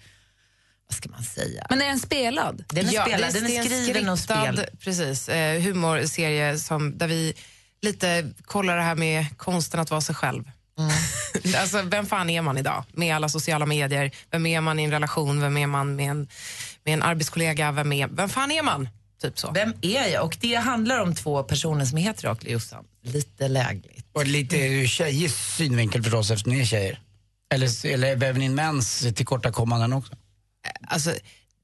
vad 0.87 0.97
ska 0.97 1.09
man 1.09 1.23
säga? 1.23 1.67
Men 1.69 1.81
är 1.81 1.85
den 1.85 1.99
spelad? 1.99 2.63
Den 2.67 2.87
är 2.87 2.93
Ja, 2.93 3.01
spelad, 3.01 3.33
det 3.33 3.39
den 3.39 3.51
är 3.51 3.59
en 3.59 3.65
skriven 3.65 4.09
och 4.09 4.19
spelad. 4.19 4.65
Precis, 4.79 5.29
eh, 5.29 5.61
humorserie 5.61 6.57
som, 6.57 6.97
där 6.97 7.07
vi 7.07 7.33
lite 7.81 8.31
kollar 8.41 8.77
det 8.77 8.83
här 8.83 8.95
med 8.95 9.37
konsten 9.37 9.79
att 9.79 9.91
vara 9.91 10.01
sig 10.01 10.15
själv. 10.15 10.43
alltså, 11.57 11.81
vem 11.81 12.05
fan 12.05 12.29
är 12.29 12.41
man 12.41 12.57
idag 12.57 12.83
med 12.93 13.15
alla 13.15 13.29
sociala 13.29 13.65
medier? 13.65 14.11
Vem 14.31 14.45
är 14.45 14.61
man 14.61 14.79
i 14.79 14.83
en 14.83 14.91
relation? 14.91 15.41
Vem 15.41 15.57
är 15.57 15.67
man 15.67 15.95
med 15.95 16.09
en, 16.11 16.27
med 16.83 16.93
en 16.93 17.03
arbetskollega? 17.03 17.71
Vem, 17.71 17.93
är, 17.93 18.07
vem 18.07 18.29
fan 18.29 18.51
är 18.51 18.63
man? 18.63 18.89
Typ 19.21 19.39
så. 19.39 19.51
Vem 19.51 19.73
är 19.81 20.07
jag? 20.07 20.25
Och 20.25 20.37
det 20.39 20.55
handlar 20.55 20.99
om 20.99 21.15
två 21.15 21.43
personer 21.43 21.85
som 21.85 21.97
heter 21.97 22.27
Rakel 22.27 22.47
och 22.47 22.53
Jossan. 22.53 22.85
Lite 23.03 23.47
lägligt. 23.47 24.05
Och 24.13 24.25
lite 24.25 24.57
ur 24.57 24.87
tjejers 24.87 25.33
synvinkel 25.57 26.03
förstås 26.03 26.31
eftersom 26.31 26.53
ni 26.53 26.61
är 26.61 26.65
tjejer. 26.65 26.99
Eller, 27.49 27.85
eller 27.85 28.15
väver 28.15 28.39
ni 28.39 28.45
in 28.45 28.55
mäns 28.55 28.99
tillkortakommanden 29.15 29.93
också? 29.93 30.13
Alltså, 30.87 31.13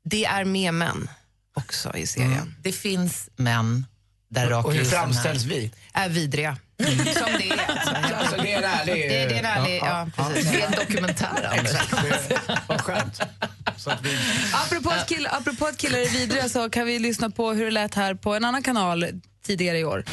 det 0.04 0.26
är 0.26 0.46
med 0.46 0.74
män 0.74 1.10
också 1.54 1.98
i 1.98 2.08
serien. 2.08 2.34
Mm. 2.34 2.56
Det 2.62 2.72
finns 2.72 3.30
män 3.36 3.86
där 4.30 4.48
Rakel 4.50 4.66
Och 4.66 4.74
hur 4.74 4.86
framställs 4.86 5.44
vi? 5.44 5.72
Är 5.94 6.10
vidriga. 6.10 6.58
Som 6.78 7.30
det 7.40 7.50
är. 7.50 7.68
Alltså. 7.68 8.16
Alltså, 8.16 8.38
det 8.38 8.54
är 8.54 8.58
en 8.58 8.64
ärlig... 8.64 8.96
Det, 8.96 9.08
det 9.28 9.36
är 9.36 9.40
en 9.40 9.46
ärlig, 9.46 9.80
ja, 9.82 10.08
precis. 10.16 10.52
Det 10.52 10.62
är 10.62 10.66
en 10.66 10.72
dokumentär, 10.72 11.58
Anders. 11.58 12.58
Vad 12.68 12.82
skönt. 12.82 13.22
Vi... 14.02 14.18
Apropå 14.54 14.90
att, 14.90 15.10
kill, 15.10 15.28
apropå 15.32 15.66
att 15.66 15.78
killar 15.78 16.00
är 16.00 16.10
vidriga 16.10 16.50
så 16.50 16.70
kan 16.70 16.86
vi 16.86 17.00
lyssna 17.00 17.30
på 17.30 17.52
hur 17.52 17.66
det 17.66 17.72
lät 17.72 17.96
här 17.96 18.16
på 18.16 18.36
en 18.36 18.46
annan 18.46 18.64
kanal 18.64 19.06
tidigare 19.46 19.80
i 19.80 19.86
år. 19.86 20.06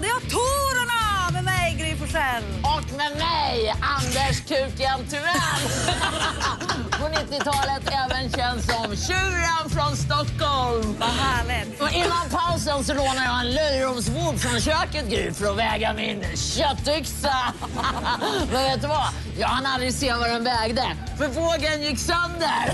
Till 0.00 0.08
Gladiatorerna 0.08 1.30
med 1.32 1.44
mig, 1.44 1.76
Gry 1.78 1.96
Forssell. 1.96 2.44
Och 2.62 2.96
med 2.96 3.12
mig, 3.18 3.74
Anders 3.80 4.40
Kuken 4.40 5.08
Tuell. 5.10 5.62
På 6.90 7.06
90-talet 7.06 7.82
även 7.92 8.30
känd 8.30 8.64
som 8.64 8.96
tjuren 8.96 9.70
från 9.70 9.96
Stockholm. 9.96 10.96
Vad 10.98 11.08
härligt. 11.08 11.80
Och 11.80 11.92
innan 11.92 12.28
pausen 12.30 12.84
så 12.84 12.94
lånade 12.94 13.24
jag 13.24 13.40
en 13.40 13.50
löjromsvåg 13.54 14.40
från 14.40 14.60
köket 14.60 15.08
Gry 15.08 15.32
för 15.32 15.50
att 15.50 15.56
väga 15.56 15.92
min 15.92 16.24
köttyxa. 16.36 17.36
Men 18.52 18.62
vet 18.62 18.82
du 18.82 18.88
vad? 18.88 19.08
Jag 19.38 19.48
hann 19.48 19.66
aldrig 19.66 19.94
se 19.94 20.12
vad 20.14 20.28
den 20.30 20.44
vägde, 20.44 20.82
för 21.18 21.28
vågen 21.28 21.82
gick 21.82 21.98
sönder. 21.98 22.70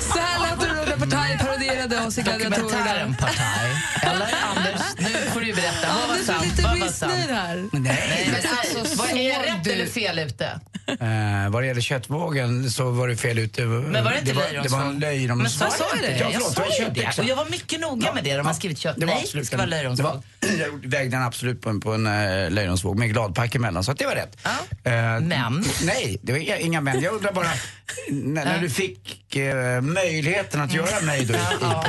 Så 0.00 0.18
här 0.18 0.50
lät 0.50 0.60
det 0.60 0.72
när 0.90 0.96
Partaj 0.96 1.38
parodierade 1.38 2.00
oss 2.06 2.18
i 2.18 2.22
Gladiatorerna. 2.22 3.14
Partaj. 3.20 3.70
Eller 4.02 4.28
Anders, 4.56 4.82
nu 4.98 5.30
får 5.32 5.40
du 5.40 5.52
berätta. 5.54 5.86
Vad 5.88 5.96
var 5.96 6.02
Anders 6.14 6.28
är 6.28 6.32
sant? 6.32 6.44
lite 6.44 6.62
Vad 6.62 6.78
var 6.78 6.86
missnöjd 6.86 7.30
här. 7.30 7.56
Nej. 7.72 7.82
Nej, 7.82 8.28
men 8.32 8.50
alltså, 8.80 8.96
vad 8.96 9.10
är 9.10 9.34
såg 9.34 9.44
rätt 9.46 9.64
du- 9.64 9.72
eller 9.72 9.86
fel 9.86 10.18
ute? 10.18 10.60
Eh, 10.86 11.50
vad 11.50 11.62
det 11.62 11.66
gäller 11.66 11.80
köttvågen 11.80 12.70
så 12.70 12.90
var 12.90 13.08
det 13.08 13.16
fel 13.16 13.38
ute. 13.38 13.62
Men 13.62 14.04
var 14.04 14.10
det 14.10 14.18
inte 14.18 14.30
det 14.32 14.36
var, 14.36 14.62
det 14.62 14.68
var 14.68 14.80
en 14.80 14.98
löjromsvåg? 14.98 15.38
Men 15.42 15.50
sa 15.50 15.86
jag 15.92 16.10
det? 16.10 16.16
Ja, 16.16 16.24
jag 16.24 16.32
förlåt, 16.32 16.54
sa 16.54 16.62
det 16.62 16.68
var 16.68 16.76
ju 16.78 16.84
det. 16.84 16.94
köttyxa. 17.00 17.22
Och 17.22 17.28
jag 17.28 17.36
var 17.36 17.44
mycket 17.50 17.80
noga 17.80 18.12
med 18.14 18.24
det. 18.24 18.36
De 18.36 18.46
har 18.46 18.54
skrivit 18.54 18.78
kött. 18.78 18.96
Det 18.98 19.06
var 19.06 19.14
Nej, 19.14 19.22
absolut 19.22 19.42
det 19.42 19.46
ska 19.46 19.56
vara 19.56 19.66
det 19.66 19.70
löjromsvåg. 19.76 20.06
var, 20.06 20.22
Jag 20.58 20.90
vägde 20.90 21.16
den 21.16 21.22
absolut 21.26 21.62
på 21.62 21.70
en, 21.70 21.80
på 21.80 21.92
en 21.92 22.06
uh, 22.06 22.50
löjromsvåg 22.50 22.98
med 22.98 23.08
gladpack 23.12 23.54
emellan, 23.54 23.84
så 23.84 23.92
att 23.92 23.98
det 23.98 24.06
var 24.06 24.14
rätt. 24.14 24.36
Eh, 24.84 24.92
Men? 25.20 25.61
Nej, 25.82 26.18
det 26.22 26.32
var 26.32 26.38
inga, 26.38 26.58
inga 26.58 26.80
men. 26.80 27.00
Jag 27.00 27.14
undrar 27.14 27.32
bara, 27.32 27.48
när, 28.10 28.44
när 28.44 28.58
du 28.60 28.70
fick 28.70 29.36
eh, 29.36 29.80
möjligheten 29.80 30.60
att 30.60 30.72
göra 30.74 31.00
mig 31.00 31.24
då 31.24 31.34
i, 31.34 31.36
i 31.36 31.40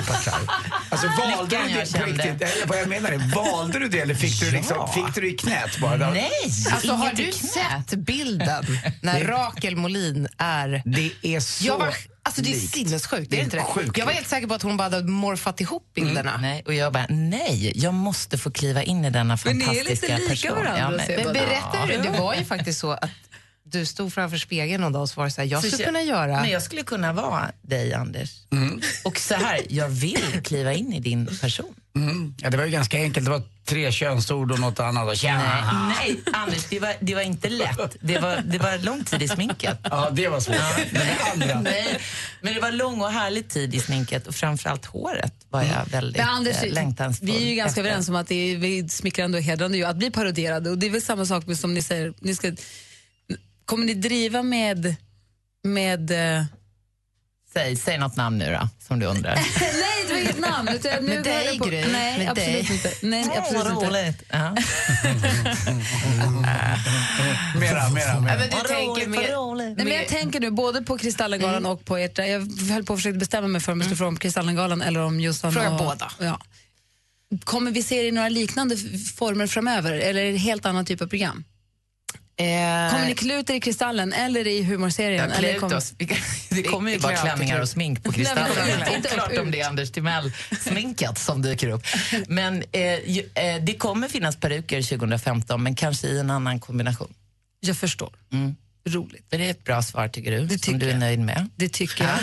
Partaj. 0.08 0.34
Alltså 0.90 1.08
valde 1.08 1.44
Lyckan 1.44 1.68
du 1.68 1.72
jag 1.74 1.88
det 1.88 1.92
på 1.92 1.98
kände. 1.98 2.24
riktigt? 2.24 2.40
Nej, 2.42 2.52
Vad 2.68 2.78
jag 2.82 2.88
menar 2.88 3.10
är, 3.12 3.36
valde 3.36 3.80
du 3.80 3.88
det 3.88 4.00
eller 4.00 4.16
fick 4.16 4.40
du, 4.40 4.52
liksom, 4.52 4.78
Ja. 4.78 4.88
fick 4.94 5.16
du 5.16 5.22
det 5.22 5.28
i 5.28 5.38
knät 5.38 5.78
bara? 5.80 6.10
Nej, 6.12 6.30
Alltså, 6.72 6.92
har 6.94 7.06
inget 7.06 7.18
du 7.18 7.24
i 7.24 7.32
knät. 7.32 7.90
sett 7.90 8.00
bilden 8.00 8.66
när 9.02 9.24
Rakel 9.28 9.76
Molin 9.76 10.28
är... 10.38 10.82
Det 10.86 11.12
är 11.36 11.40
så 11.40 11.66
Jag 11.66 11.78
var, 11.78 11.96
alltså 12.24 12.42
det 12.42 12.50
är 12.50 12.54
likt. 12.54 12.74
sinnessjukt. 12.74 13.30
Det 13.30 13.36
Det 13.36 13.42
är 13.42 13.44
inte 13.44 13.58
det? 13.58 13.64
sjukt 13.64 13.98
Jag 13.98 14.06
var 14.06 14.14
helt 14.14 14.28
säker 14.30 14.48
på 14.48 14.54
att 14.54 14.62
hon 14.62 14.78
bara 14.78 14.84
hade 14.84 15.04
morfat 15.08 15.62
ihop 15.62 15.92
bilderna. 15.96 16.38
Nej, 16.42 16.64
och 16.66 16.74
jag 16.74 16.94
bara, 16.94 17.06
nej, 17.10 17.72
jag 17.76 17.94
måste 17.94 18.38
få 18.38 18.52
kliva 18.52 18.84
in 18.84 19.06
i 19.06 19.10
denna 19.10 19.38
Men 19.46 19.58
ni 19.58 19.64
är 19.64 19.68
fantastiska 19.68 20.08
lite 20.18 20.34
lika 20.34 20.50
person. 20.50 20.64
varandra, 20.66 20.90
men- 20.98 21.06
ser 21.06 21.16
Men 21.16 21.24
bara. 21.26 21.34
berättar 21.34 21.88
du? 21.88 21.98
Det 22.12 22.20
var 22.20 22.36
ju 22.36 22.46
faktiskt 22.46 22.80
så 22.80 22.92
att 22.92 23.10
du 23.74 23.86
stod 23.86 24.14
framför 24.14 24.38
spegeln 24.38 24.82
någon 24.82 24.94
dag 24.94 25.02
och 25.02 25.10
så 25.10 25.20
var 25.20 25.26
det 25.26 25.32
så 25.32 25.42
här, 25.42 25.48
jag 25.48 25.62
Så 25.62 25.68
skulle 25.68 25.84
jag- 25.84 25.88
kunna 25.88 26.02
göra... 26.02 26.42
Men 26.42 26.50
jag 26.50 26.64
skulle 26.64 26.84
kunna 26.84 27.14
vara 27.14 27.52
dig, 27.62 27.94
Anders. 27.94 28.30
Och 29.04 29.18
så 29.20 29.34
här, 29.36 29.62
jag 29.70 29.90
vill 29.90 30.42
kliva 30.44 30.74
in 30.74 30.94
i 30.94 31.00
din 31.00 31.26
person. 31.42 31.74
Mm. 31.96 32.36
Ja, 32.38 32.50
det 32.50 32.58
var 32.58 32.66
ju 32.66 32.72
ganska 32.72 32.98
enkelt. 32.98 33.26
Det 33.26 33.32
var 33.32 33.42
tre 33.66 33.92
könsord 33.92 34.52
och 34.52 34.60
något 34.60 34.80
annat. 34.80 35.08
Och 35.10 35.18
tjena. 35.18 35.44
Nej, 36.00 36.16
nej, 36.26 36.34
Anders, 36.34 36.66
det 36.70 36.80
var, 36.80 36.94
det 37.00 37.16
var 37.16 37.22
inte 37.22 37.50
lätt. 37.50 37.96
Det 38.02 38.20
var, 38.20 38.38
det 38.46 38.58
var 38.58 38.78
lång 38.78 39.04
tid 39.04 39.22
i 39.22 39.28
sminket. 39.28 39.78
Ja, 39.84 40.10
det 40.12 40.28
var 40.28 40.40
svårt. 40.40 40.56
Men 40.92 41.02
det 41.08 41.18
andra... 41.34 41.60
Nej, 41.62 42.00
men 42.42 42.54
det 42.54 42.60
var 42.60 42.72
lång 42.72 43.02
och 43.02 43.12
härlig 43.12 43.50
tid 43.50 43.76
i 43.76 43.80
sminket 43.80 44.28
och 44.28 44.36
framförallt 44.36 44.86
håret 44.86 45.34
var 45.50 45.64
jag 45.64 45.86
väldigt 45.92 46.18
Men 46.22 46.30
Anders, 46.30 46.64
eh, 46.64 46.72
längtansfull 46.74 47.28
vi 47.30 47.44
är 47.44 47.50
ju 47.50 47.56
ganska 47.56 47.70
efter. 47.70 47.82
överens 47.82 48.10
om 48.10 48.16
att 48.16 48.28
det 48.28 48.36
är 48.36 48.88
smickrande 48.88 49.38
och 49.38 49.44
hedrande 49.44 49.78
ju 49.78 49.84
att 49.86 49.96
bli 49.98 50.12
parodierade. 50.12 50.70
Och 50.70 50.78
det 50.78 50.86
är 50.86 50.92
väl 50.92 51.02
samma 51.02 51.26
sak 51.26 51.48
med, 51.48 51.60
som 51.60 51.74
ni 51.74 51.82
säger, 51.82 52.14
ni 52.20 52.36
ska, 52.36 52.52
kommer 53.66 53.86
ni 53.86 53.94
driva 53.94 54.44
med, 54.44 54.96
med 55.64 56.12
eh, 56.38 56.44
Säg, 57.54 57.76
säg 57.76 57.98
något 57.98 58.16
namn 58.16 58.38
nu 58.38 58.52
då, 58.62 58.70
som 58.88 59.00
du 59.00 59.06
undrar. 59.06 59.36
Nej, 59.60 60.06
det 60.08 60.14
var 60.14 60.20
inget 60.22 60.40
namn. 60.40 60.68
utan 60.70 61.04
Nu 61.06 61.16
Med 61.16 61.24
dig, 61.24 61.60
på- 61.60 61.66
Gry. 61.66 61.86
Nej, 61.92 62.18
Med 62.20 62.30
absolut 62.30 62.68
dig. 62.68 62.76
inte. 62.76 62.94
Nej, 63.02 63.26
absolut 63.38 63.64
Vad 63.66 63.74
inte. 63.74 63.88
roligt. 63.88 64.24
Ja. 64.32 64.56
Mera, 67.60 67.90
mera, 67.90 68.08
Ja, 68.08 68.20
mera. 68.20 68.38
men 68.38 68.50
du 68.50 68.56
Vad 68.56 68.68
tänker 68.68 68.86
roligt, 68.92 69.10
mer... 69.10 69.36
roligt. 69.36 69.78
Nej, 69.78 69.86
men 69.86 69.96
jag 69.98 70.08
tänker 70.08 70.40
nu 70.40 70.52
både 70.52 70.82
på 70.82 70.98
Kristallengalan 70.98 71.66
och 71.66 71.86
på 71.86 71.98
ert... 71.98 72.18
Jag 72.18 72.68
höll 72.72 72.84
på 72.84 72.94
att 72.94 73.00
försöka 73.00 73.18
bestämma 73.20 73.48
mig 73.48 73.62
för 73.62 73.72
om 73.72 73.80
jag 73.80 73.86
skulle 73.86 73.98
fråga 73.98 74.08
om 74.08 74.18
Kristallengalan 74.18 74.82
eller 74.82 75.00
om 75.00 75.20
Jossan 75.20 75.54
Fråga 75.54 75.72
och, 75.72 75.78
båda. 75.78 76.12
Ja. 76.20 76.40
Kommer 77.44 77.72
vi 77.72 77.84
se 77.84 77.96
er 77.96 78.04
i 78.04 78.12
några 78.12 78.30
liknande 78.30 78.78
former 79.18 79.48
framöver 79.48 79.92
eller 79.94 80.22
är 80.22 80.32
det 80.32 80.38
helt 80.38 80.66
annan 80.66 80.86
typ 80.86 81.02
av 81.02 81.08
program? 81.08 81.44
Eh, 82.38 82.46
Kommer 82.92 83.06
ni 83.06 83.16
klä 83.16 83.40
ut 83.40 83.50
er 83.50 83.54
i 83.54 83.60
Kristallen 83.60 84.14
eller 84.14 84.48
i 84.48 84.64
humorserien? 84.64 85.30
Ja, 85.30 85.36
eller 85.36 85.60
kommer- 85.60 85.76
oss. 85.76 85.94
Vi 85.98 86.08
kan- 86.08 86.18
Det 86.50 86.64
kommer 86.64 86.92
ju 86.92 87.00
bara 87.00 87.16
klänningar 87.16 87.60
och 87.62 87.70
smink 87.70 88.04
på 88.04 88.10
Nej, 88.12 88.16
Kristallen. 88.18 88.46
kommer 88.48 88.66
Det 88.66 88.96
inte 88.96 89.10
är 89.10 89.12
upp 89.12 89.18
klart 89.18 89.38
om 89.40 89.52
det 89.52 89.60
är 89.62 89.68
Anders 89.68 89.92
Timell-sminkat 89.92 91.18
som 91.20 91.42
dyker 91.42 91.68
upp. 91.70 91.84
Men 92.28 92.64
eh, 92.72 92.82
ju- 93.10 93.30
eh, 93.36 93.64
det 93.64 93.74
kommer 93.78 94.08
finnas 94.08 94.36
peruker 94.36 94.82
2015, 94.82 95.64
men 95.64 95.76
kanske 95.76 96.08
i 96.08 96.20
en 96.20 96.30
annan 96.30 96.60
kombination. 96.60 97.14
Jag 97.60 97.78
förstår. 97.78 98.14
Mm. 98.34 98.56
Roligt. 98.90 99.34
Är 99.34 99.38
det 99.38 99.50
ett 99.50 99.64
bra 99.64 99.82
svar 99.82 100.08
tycker 100.08 100.32
du? 100.32 100.42
Det 100.42 100.50
som 100.50 100.60
tycker 100.60 100.80
du 100.80 100.86
är 100.86 100.90
jag. 100.92 101.00
nöjd 101.00 101.20
med? 101.20 101.50
Det 101.56 101.70
tycker 101.70 102.04
jag. 102.04 102.20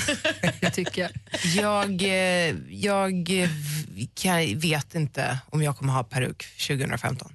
det 0.61 0.71
tycker 0.71 1.03
jag. 1.03 1.11
Jag, 1.57 2.03
eh, 2.03 2.55
jag 2.71 3.29
kan, 4.15 4.59
vet 4.59 4.95
inte 4.95 5.39
om 5.51 5.63
jag 5.63 5.77
kommer 5.77 5.93
ha 5.93 6.03
peruk 6.05 6.45
2015. 6.67 7.33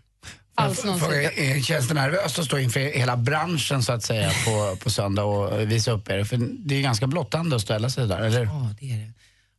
Alls 0.55 0.83
någonsin. 0.83 1.29
Eh, 1.35 1.61
Känns 1.61 1.87
det 1.87 1.93
nervöst 1.93 2.39
att 2.39 2.45
stå 2.45 2.57
inför 2.59 2.79
hela 2.79 3.17
branschen 3.17 3.83
så 3.83 3.93
att 3.93 4.03
säga 4.03 4.31
på, 4.45 4.75
på 4.83 4.89
söndag 4.89 5.23
och 5.23 5.71
visa 5.71 5.91
upp 5.91 6.09
er? 6.09 6.23
För 6.23 6.37
det 6.37 6.73
är 6.75 6.77
ju 6.77 6.83
ganska 6.83 7.07
blottande 7.07 7.55
att 7.55 7.61
ställa 7.61 7.89
sig 7.89 8.07
där, 8.07 8.19
eller? 8.21 8.45
Ja, 8.45 8.69
det 8.79 8.91
är 8.91 8.97
det. 8.97 9.11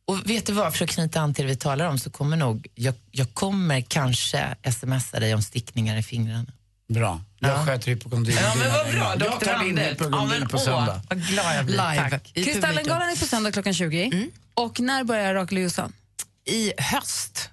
Och 0.07 0.29
vet 0.29 0.45
du 0.45 0.53
vad, 0.53 0.75
för 0.75 0.83
att 0.83 0.89
knyta 0.91 1.19
an 1.21 1.33
till 1.33 1.45
det 1.45 1.51
vi 1.51 1.55
talar 1.57 1.85
om 1.87 1.99
så 1.99 2.09
kommer 2.09 2.37
nog, 2.37 2.67
jag, 2.75 2.93
jag 3.11 3.33
kommer 3.33 3.81
kanske 3.81 4.55
smsa 4.73 5.19
dig 5.19 5.33
om 5.33 5.41
stickningar 5.41 5.97
i 5.97 6.03
fingrarna. 6.03 6.45
Bra. 6.89 7.21
Jag 7.39 7.51
Ja. 7.51 7.65
sköter 7.65 7.87
hypokondrin. 7.91 8.37
Ja, 8.41 8.53
men 8.57 8.71
vad 8.71 8.91
bra, 9.19 9.27
Jag 9.29 9.39
tar 9.39 9.63
din 9.63 9.77
hypokondrin 9.77 10.41
Ja, 10.41 10.47
på 10.49 10.57
åh, 10.57 10.63
söndag. 10.63 11.01
Vad 11.09 11.21
glad 11.27 11.55
jag 11.57 11.65
blir. 11.65 11.75
Live. 11.75 12.19
Kristallengalan 12.33 13.09
är 13.09 13.15
på 13.19 13.25
söndag 13.25 13.51
klockan 13.51 13.73
20. 13.73 14.29
Och 14.53 14.79
när 14.79 15.03
börjar 15.03 15.33
Rakel 15.33 15.57
Jossan? 15.57 15.93
I 16.45 16.71
höst. 16.77 17.49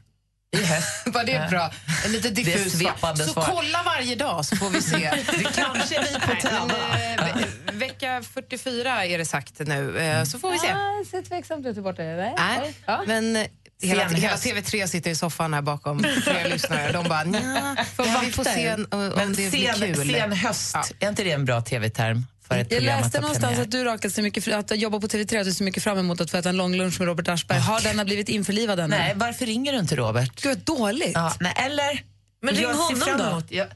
Var 1.06 1.25
det 1.25 1.50
bra? 1.50 1.70
En 2.04 2.12
lite 2.12 2.30
Det 2.30 2.40
är 2.42 2.44
diffus 2.44 2.73
svar. 2.73 2.80
svepande 2.92 3.25
Så 3.25 3.32
svar. 3.32 3.44
kolla 3.54 3.82
varje 3.82 4.14
dag 4.14 4.44
så 4.44 4.56
får 4.56 4.70
vi 4.70 4.82
se. 4.82 4.96
Det 5.38 5.44
kanske 5.54 6.00
vi 6.02 6.20
på 6.20 6.26
Nej, 6.32 6.38
men, 6.42 6.68
tävla. 6.68 6.75
eh, 7.14 7.34
ve- 7.37 7.73
vecka 7.73 8.23
44 8.34 9.04
är 9.06 9.18
det 9.18 9.25
sagt 9.25 9.58
nu, 9.58 9.99
eh, 9.99 10.25
så 10.25 10.38
får 10.38 10.50
vi 10.50 10.58
se. 10.58 10.68
Ah, 10.68 11.04
ser 11.11 11.23
tveksamt 11.23 11.66
ut 11.66 11.76
borta. 11.76 12.02
Nej. 12.02 12.34
Nej, 12.38 12.75
Ja. 12.87 13.02
men 13.06 13.37
eh, 13.37 13.46
hela, 13.82 14.08
hela 14.08 14.28
höst. 14.28 14.44
TV3 14.46 14.87
sitter 14.87 15.11
i 15.11 15.14
soffan 15.14 15.54
här 15.54 15.62
bakom 15.62 16.04
flera 16.25 16.49
lyssnare. 16.52 16.92
De 16.92 17.08
bara, 17.08 17.25
ja, 17.99 18.20
vi 18.25 18.32
får 18.32 18.44
se 18.44 18.62
er. 18.62 18.87
om, 18.94 19.12
Men 19.16 19.32
det 19.32 19.50
blir 19.50 19.73
sen, 19.73 19.94
kul. 19.94 20.11
sen 20.14 20.32
höst, 20.32 20.75
Ja. 20.75 20.84
är 21.00 21.08
inte 21.08 21.23
det 21.25 21.30
en 21.32 21.44
bra 21.44 21.61
tv-term 21.61 22.26
för 22.48 22.54
ett 22.54 22.72
Jag 22.72 22.80
program 22.80 23.00
läste 23.00 23.20
någonstans 23.20 23.50
premiär? 23.50 23.62
att 23.62 23.70
du 23.70 23.84
Rakel 23.84 24.10
ser 24.12 24.22
mycket, 24.22 24.48
att 24.54 24.78
jobba 24.78 25.00
på 25.00 25.06
TV3 25.06 25.40
att 25.40 25.46
du 25.46 25.52
ser 25.52 25.64
mycket 25.64 25.82
fram 25.82 25.98
emot 25.98 26.20
att 26.20 26.30
få 26.30 26.36
äta 26.36 26.48
en 26.48 26.56
lång 26.56 26.76
lunch 26.76 27.00
med 27.00 27.06
Robert 27.08 27.28
Aschberg. 27.28 27.58
Har 27.58 27.80
denna 27.80 28.04
blivit 28.04 28.28
införlivad 28.28 28.80
ännu? 28.80 28.96
Nej, 28.96 29.12
varför 29.16 29.46
ringer 29.46 29.72
du 29.72 29.78
inte 29.78 29.96
Robert? 29.96 30.42
Gud 30.42 30.58
vad 30.66 30.78
dåligt. 30.78 31.12
Ja, 31.14 31.34
nej, 31.40 31.52
eller? 31.56 32.02
Men 32.42 32.54
ring 32.54 32.66
honom 32.66 33.18
då. 33.18 33.56
Jag, 33.56 33.66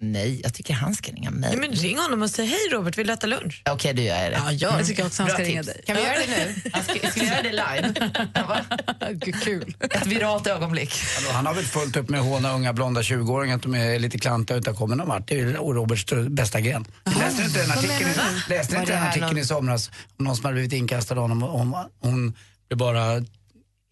Nej, 0.00 0.40
jag 0.42 0.54
tycker 0.54 0.74
han 0.74 0.94
ska 0.94 1.12
ringa 1.12 1.30
mig. 1.30 1.50
Nej, 1.50 1.58
men 1.58 1.72
ring 1.72 1.98
honom 1.98 2.22
och 2.22 2.30
säg 2.30 2.46
hej 2.46 2.58
Robert, 2.72 2.98
vill 2.98 3.06
du 3.06 3.12
äta 3.12 3.26
lunch? 3.26 3.62
Okej, 3.70 3.94
då 3.94 4.02
gör 4.02 4.16
jag 4.22 4.32
det. 4.32 4.36
Ja, 4.44 4.52
jag 4.52 4.86
tycker 4.86 5.06
också 5.06 5.22
han 5.22 5.30
ska 5.32 5.42
ringa 5.42 5.62
tips. 5.62 5.74
dig. 5.74 5.84
Kan 5.86 5.96
vi 5.96 6.02
göra 6.02 6.14
det 6.14 6.26
nu? 6.26 6.70
Jag 6.72 6.84
Ska, 6.84 7.10
ska 7.10 7.20
vi 7.20 7.26
göra 7.26 7.42
det 7.42 7.52
live? 7.52 9.32
Kul. 9.44 9.74
Ett 9.80 10.06
viralt 10.06 10.46
ögonblick. 10.46 10.90
Alltså, 11.16 11.32
han 11.32 11.46
har 11.46 11.54
väl 11.54 11.64
fullt 11.64 11.96
upp 11.96 12.08
med 12.08 12.20
att 12.20 12.26
håna 12.26 12.52
unga 12.54 12.72
blonda 12.72 13.00
20-åringar 13.00 13.56
att 13.56 13.62
de 13.62 13.74
är 13.74 13.98
lite 13.98 14.18
klantiga 14.18 14.54
och 14.54 14.58
inte 14.58 14.70
har 14.70 14.76
kommit 14.76 14.96
någon 14.98 15.08
vart. 15.08 15.28
Det 15.28 15.34
är 15.34 15.38
ju 15.38 15.52
Roberts 15.52 16.06
bästa 16.28 16.60
gren. 16.60 16.84
Läste 17.18 17.42
du 17.42 17.46
inte 17.48 17.60
den 17.62 17.70
artikeln, 17.70 18.10
läste 18.48 18.76
inte 18.76 18.92
den 18.92 19.02
artikeln 19.02 19.26
någon- 19.26 19.38
i 19.38 19.44
somras 19.44 19.90
om 20.18 20.24
någon 20.24 20.36
som 20.36 20.44
hade 20.44 20.54
blivit 20.54 20.72
inkastad 20.72 21.14
av 21.14 21.20
honom 21.20 21.42
om 21.42 21.76
hon 22.00 22.34
blev 22.68 22.78
bara 22.78 23.22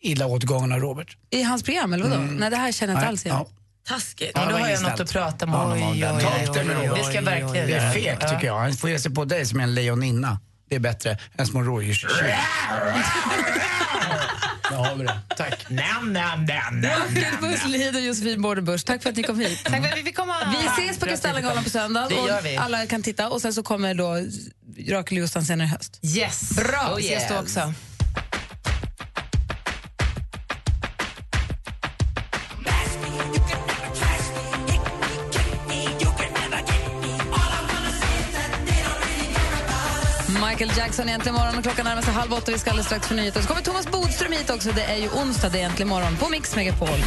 illa 0.03 0.27
åtgången 0.27 0.73
av 0.73 0.81
Robert? 0.81 1.17
I 1.31 1.43
hans 1.43 1.63
program, 1.63 1.93
eller 1.93 2.05
vadå? 2.05 2.17
Mm. 2.17 2.37
Nej, 2.37 2.51
det 2.51 2.57
här 2.57 2.73
känner 2.73 2.93
jag 2.95 3.01
inte 3.01 3.09
alls 3.09 3.27
igen. 3.27 3.37
ja. 3.39 3.49
Taskigt. 3.88 4.31
Ja, 4.35 4.45
det 4.45 4.52
då 4.52 4.59
har 4.59 4.69
jag 4.69 4.83
något 4.83 5.00
att 5.00 5.12
prata 5.12 5.47
med 5.47 5.55
honom 5.55 5.83
om. 5.83 6.00
Ta 6.00 6.45
upp 6.47 6.55
det 6.55 6.64
med 6.64 6.76
Robert. 6.76 6.97
Det 6.97 7.05
ska 7.05 7.21
verkligen 7.21 7.66
Det 7.66 7.75
är 7.75 7.93
fegt 7.93 8.21
tycker 8.28 8.47
jag. 8.47 8.59
Han 8.59 8.73
får 8.73 8.90
ge 8.90 8.99
sig 8.99 9.14
på 9.14 9.25
dig 9.25 9.47
som 9.47 9.61
en 9.61 9.75
lejoninna. 9.75 10.40
Det 10.69 10.76
är 10.76 10.81
bättre 10.81 11.19
än 11.38 11.47
små 11.47 11.62
rådjurstjuvar. 11.62 12.16
Där 14.71 14.76
har 14.76 14.95
vi 14.97 15.05
det. 15.05 15.21
Tack. 15.37 15.71
Nam, 15.71 16.12
nam, 16.12 16.45
nam, 16.45 16.81
nam, 16.81 17.40
Busslid 17.40 17.97
och 17.97 18.00
Josefin 18.02 18.43
Bordenbusch, 18.43 18.85
tack 18.85 19.02
för 19.02 19.11
att 19.11 19.16
ni 19.16 19.23
kom 19.23 19.40
hit. 19.40 19.64
Tack 19.64 19.83
för 19.83 19.88
att 19.93 19.99
vi 19.99 20.02
fick 20.02 20.16
komma. 20.16 20.35
Vi 20.61 20.83
ses 20.83 20.99
på 20.99 21.07
Kastellangalan 21.07 21.64
på 21.64 21.71
söndag 21.71 22.07
Det 22.09 22.14
gör 22.14 22.38
och 22.38 22.47
vi. 22.47 22.57
alla 22.57 22.87
kan 22.87 23.02
titta 23.02 23.28
och 23.28 23.43
sen 23.43 23.55
så 23.55 23.62
kommer 23.62 23.95
då 23.95 24.14
Rakel 24.93 25.19
och 25.19 25.23
Jossan 25.23 25.45
senare 25.45 25.69
i 25.69 25.71
höst. 25.71 26.00
Yes. 26.02 26.50
Bra, 26.50 26.88
Oh, 26.90 26.97
vi 26.97 27.14
ses 27.14 27.28
då 27.28 27.38
också. 27.38 27.75
Michael 40.57 40.79
Jackson 40.79 41.09
egentligen 41.09 41.35
morgon 41.35 41.57
och 41.59 41.63
klockan 41.63 41.85
närmar 41.85 42.03
sig 42.03 42.13
halv 42.13 42.33
åtta. 42.33 42.53
Vi 42.53 42.59
ska 42.59 42.71
alldeles 42.71 42.87
strax 42.87 43.09
få 43.09 43.15
nyheter. 43.15 43.41
Så 43.41 43.49
kommer 43.49 43.63
Thomas 43.63 43.87
Bodström 43.87 44.33
hit 44.33 44.51
också. 44.51 44.73
Det 44.73 44.83
är 44.83 44.97
ju 44.97 45.09
onsdag, 45.09 45.49
det 45.49 45.61
är 45.61 45.65
äntligen 45.65 45.89
morgon 45.89 46.17
på 46.17 46.29
Mix 46.29 46.57
Megapol. 46.57 46.99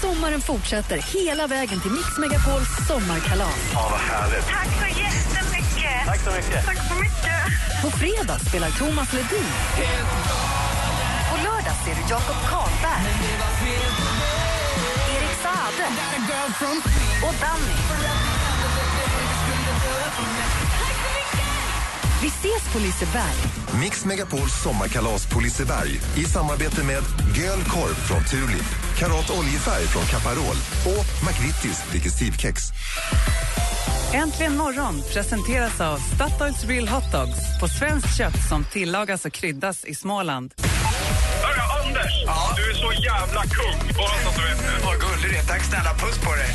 Sommaren 0.00 0.40
fortsätter 0.40 0.98
hela 0.98 1.46
vägen 1.46 1.80
till 1.80 1.90
Mix 1.90 2.18
Megapols 2.18 2.68
sommarkalas. 2.88 3.58
Ja, 3.72 3.88
vad 3.90 4.00
härligt. 4.00 4.46
Tack 4.46 4.70
så 4.82 4.88
jättemycket. 5.00 5.98
Tack 6.06 6.20
så 6.20 6.30
mycket. 6.30 6.66
Tack 6.66 6.80
så 6.88 6.94
mycket. 6.94 7.40
På 7.82 7.90
fredag 7.90 8.38
spelar 8.38 8.70
Thomas 8.70 9.12
Ledin. 9.12 9.50
På 11.30 11.36
lördag 11.36 11.76
ser 11.84 11.94
du 11.94 12.02
Jakob 12.10 12.40
Karlberg. 12.50 13.04
Erik 15.16 15.36
Saade. 15.42 15.86
Och 17.26 17.34
Danny. 17.40 17.74
Vi 22.24 22.30
ses 22.30 22.72
på 22.72 22.78
Liseberg. 22.78 23.34
Mix 23.80 24.04
Megapols 24.04 24.62
sommarkalas 24.62 25.26
på 25.26 25.40
Liseberg 25.40 25.90
i 26.16 26.24
samarbete 26.24 26.84
med 26.84 27.02
Göl 27.36 27.64
korv 27.64 27.94
från 27.94 28.24
Tulip, 28.24 28.68
Karat 28.98 29.30
oljefärg 29.30 29.86
från 29.86 30.02
Caparol 30.02 30.56
och 30.86 31.04
McVittys 31.26 31.82
Digestivkex. 31.92 32.62
Äntligen 34.12 34.56
morgon 34.56 35.02
presenteras 35.12 35.80
av 35.80 35.98
Statoils 35.98 36.64
Real 36.64 36.88
Hot 36.88 37.12
Dogs 37.12 37.60
på 37.60 37.68
svenskt 37.68 38.16
kött 38.18 38.48
som 38.48 38.64
tillagas 38.64 39.24
och 39.24 39.32
kryddas 39.32 39.84
i 39.84 39.94
Småland. 39.94 40.54
Hörru, 41.42 41.88
Anders! 41.88 42.12
Du 42.56 42.70
är 42.70 42.74
så 42.74 42.92
jävla 43.02 43.42
kung, 43.42 43.96
bara 43.96 44.08
så 44.22 44.28
att 44.28 44.36
du 44.36 44.42
vet 44.42 44.58
det. 44.58 44.86
Vad 44.86 45.00
gullig 45.00 45.30
du 45.30 45.36
är. 45.36 45.42
Tack 45.42 45.64
snälla. 45.64 45.94
Puss 45.94 46.18
på 46.18 46.34
dig. 46.34 46.54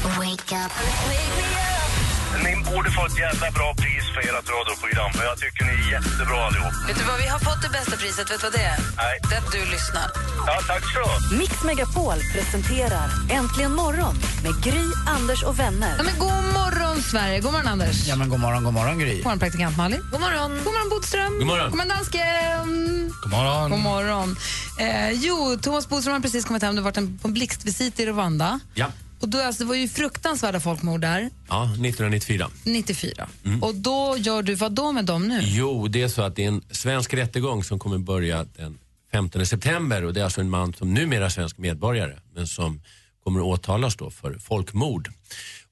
Ni 2.43 2.71
borde 2.71 2.91
få 2.91 3.05
ett 3.05 3.19
jävla 3.19 3.51
bra 3.51 3.73
pris 3.77 3.88
för 4.13 4.21
ert 4.29 4.49
radioprogram. 4.57 5.11
Jag 5.29 5.37
tycker 5.43 5.61
ni 5.69 5.73
är 5.83 5.91
jättebra 5.95 6.37
allihop. 6.47 6.73
Vet 6.87 6.97
du 6.99 7.03
vad, 7.11 7.17
vi 7.23 7.27
har 7.35 7.39
fått 7.49 7.61
det 7.65 7.71
bästa 7.77 7.95
priset. 8.01 8.25
Vet 8.31 8.41
du 8.41 8.45
vad 8.47 8.53
det 8.59 8.65
är? 8.75 8.79
Nej. 9.03 9.15
Det 9.29 9.35
är 9.35 9.41
att 9.43 9.51
du 9.51 9.61
lyssnar. 9.75 10.07
Ja, 10.47 10.55
tack 10.71 10.83
så 10.95 11.35
Mix 11.35 11.53
Megapol 11.63 12.19
presenterar 12.33 13.07
Äntligen 13.29 13.73
morgon 13.81 14.15
med 14.43 14.53
Gry, 14.63 14.85
Anders 15.07 15.43
och 15.43 15.59
vänner. 15.59 15.93
Ja, 15.97 16.03
men 16.03 16.15
god 16.19 16.43
morgon, 16.59 17.01
Sverige. 17.11 17.39
God 17.39 17.51
morgon, 17.51 17.67
Anders. 17.67 18.07
Ja, 18.07 18.15
men 18.15 18.29
god 18.29 18.39
morgon, 18.39 18.63
god 18.63 18.73
morgon 18.73 18.99
Gry. 18.99 19.15
God 19.15 19.23
morgon, 19.23 19.39
praktikant 19.39 19.77
Malin. 19.77 20.01
God 20.11 20.21
morgon. 20.21 20.51
God 20.65 20.73
morgon, 20.73 20.89
Bodström. 20.89 21.33
God 21.39 21.47
morgon. 21.47 21.69
God 21.69 21.77
morgon, 21.77 21.89
dansken. 21.97 23.13
God 23.23 23.31
morgon. 23.31 23.69
God 23.71 23.79
morgon. 23.79 24.35
Eh, 24.79 25.11
jo, 25.11 25.57
Thomas 25.61 25.89
Bodström 25.89 26.13
har 26.13 26.21
precis 26.21 26.45
kommit 26.45 26.63
hem. 26.63 26.75
Du 26.75 26.81
har 26.81 26.85
varit 26.85 26.97
en, 26.97 27.17
på 27.17 27.27
en 27.27 27.33
blixtvisit 27.33 27.99
i 27.99 28.05
Rwanda. 28.05 28.59
Ja. 28.73 28.87
Och 29.21 29.29
då, 29.29 29.41
alltså, 29.41 29.63
det 29.63 29.67
var 29.67 29.75
ju 29.75 29.87
fruktansvärda 29.87 30.59
folkmord 30.59 31.01
där, 31.01 31.29
ja, 31.49 31.63
1994. 31.63 32.49
94. 32.63 33.29
Mm. 33.45 33.63
Och 33.63 33.75
då 33.75 34.15
gör 34.17 34.41
du 34.41 34.55
vad 34.55 34.71
då 34.71 34.91
med 34.91 35.05
dem 35.05 35.27
nu? 35.27 35.39
Jo, 35.43 35.87
det 35.87 36.01
är 36.01 36.07
så 36.07 36.21
att 36.21 36.35
det 36.35 36.43
är 36.43 36.47
en 36.47 36.61
svensk 36.71 37.13
rättegång 37.13 37.63
som 37.63 37.79
kommer 37.79 37.97
börja 37.97 38.45
den 38.57 38.77
15 39.11 39.45
september 39.45 40.05
och 40.05 40.13
det 40.13 40.19
är 40.19 40.23
alltså 40.23 40.41
en 40.41 40.49
man 40.49 40.73
som 40.73 40.93
numera 40.93 41.25
är 41.25 41.29
svensk 41.29 41.57
medborgare 41.57 42.15
men 42.33 42.47
som 42.47 42.81
kommer 43.23 43.39
att 43.39 43.45
åtalas 43.45 43.95
då 43.95 44.09
för 44.09 44.39
folkmord. 44.39 45.09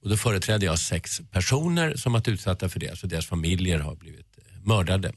Och 0.04 0.10
då 0.10 0.18
företräder 0.18 0.68
jag 0.68 0.80
sex 0.80 1.22
personer 1.32 1.96
som 1.96 2.14
varit 2.14 2.28
utsatta 2.28 2.70
för 2.70 2.80
det, 2.80 3.00
så 3.00 3.08
deras 3.08 3.26
familjer 3.26 3.80
har 3.80 3.96
blivit 3.96 4.38
eh, 4.38 4.68
mördade. 4.68 5.12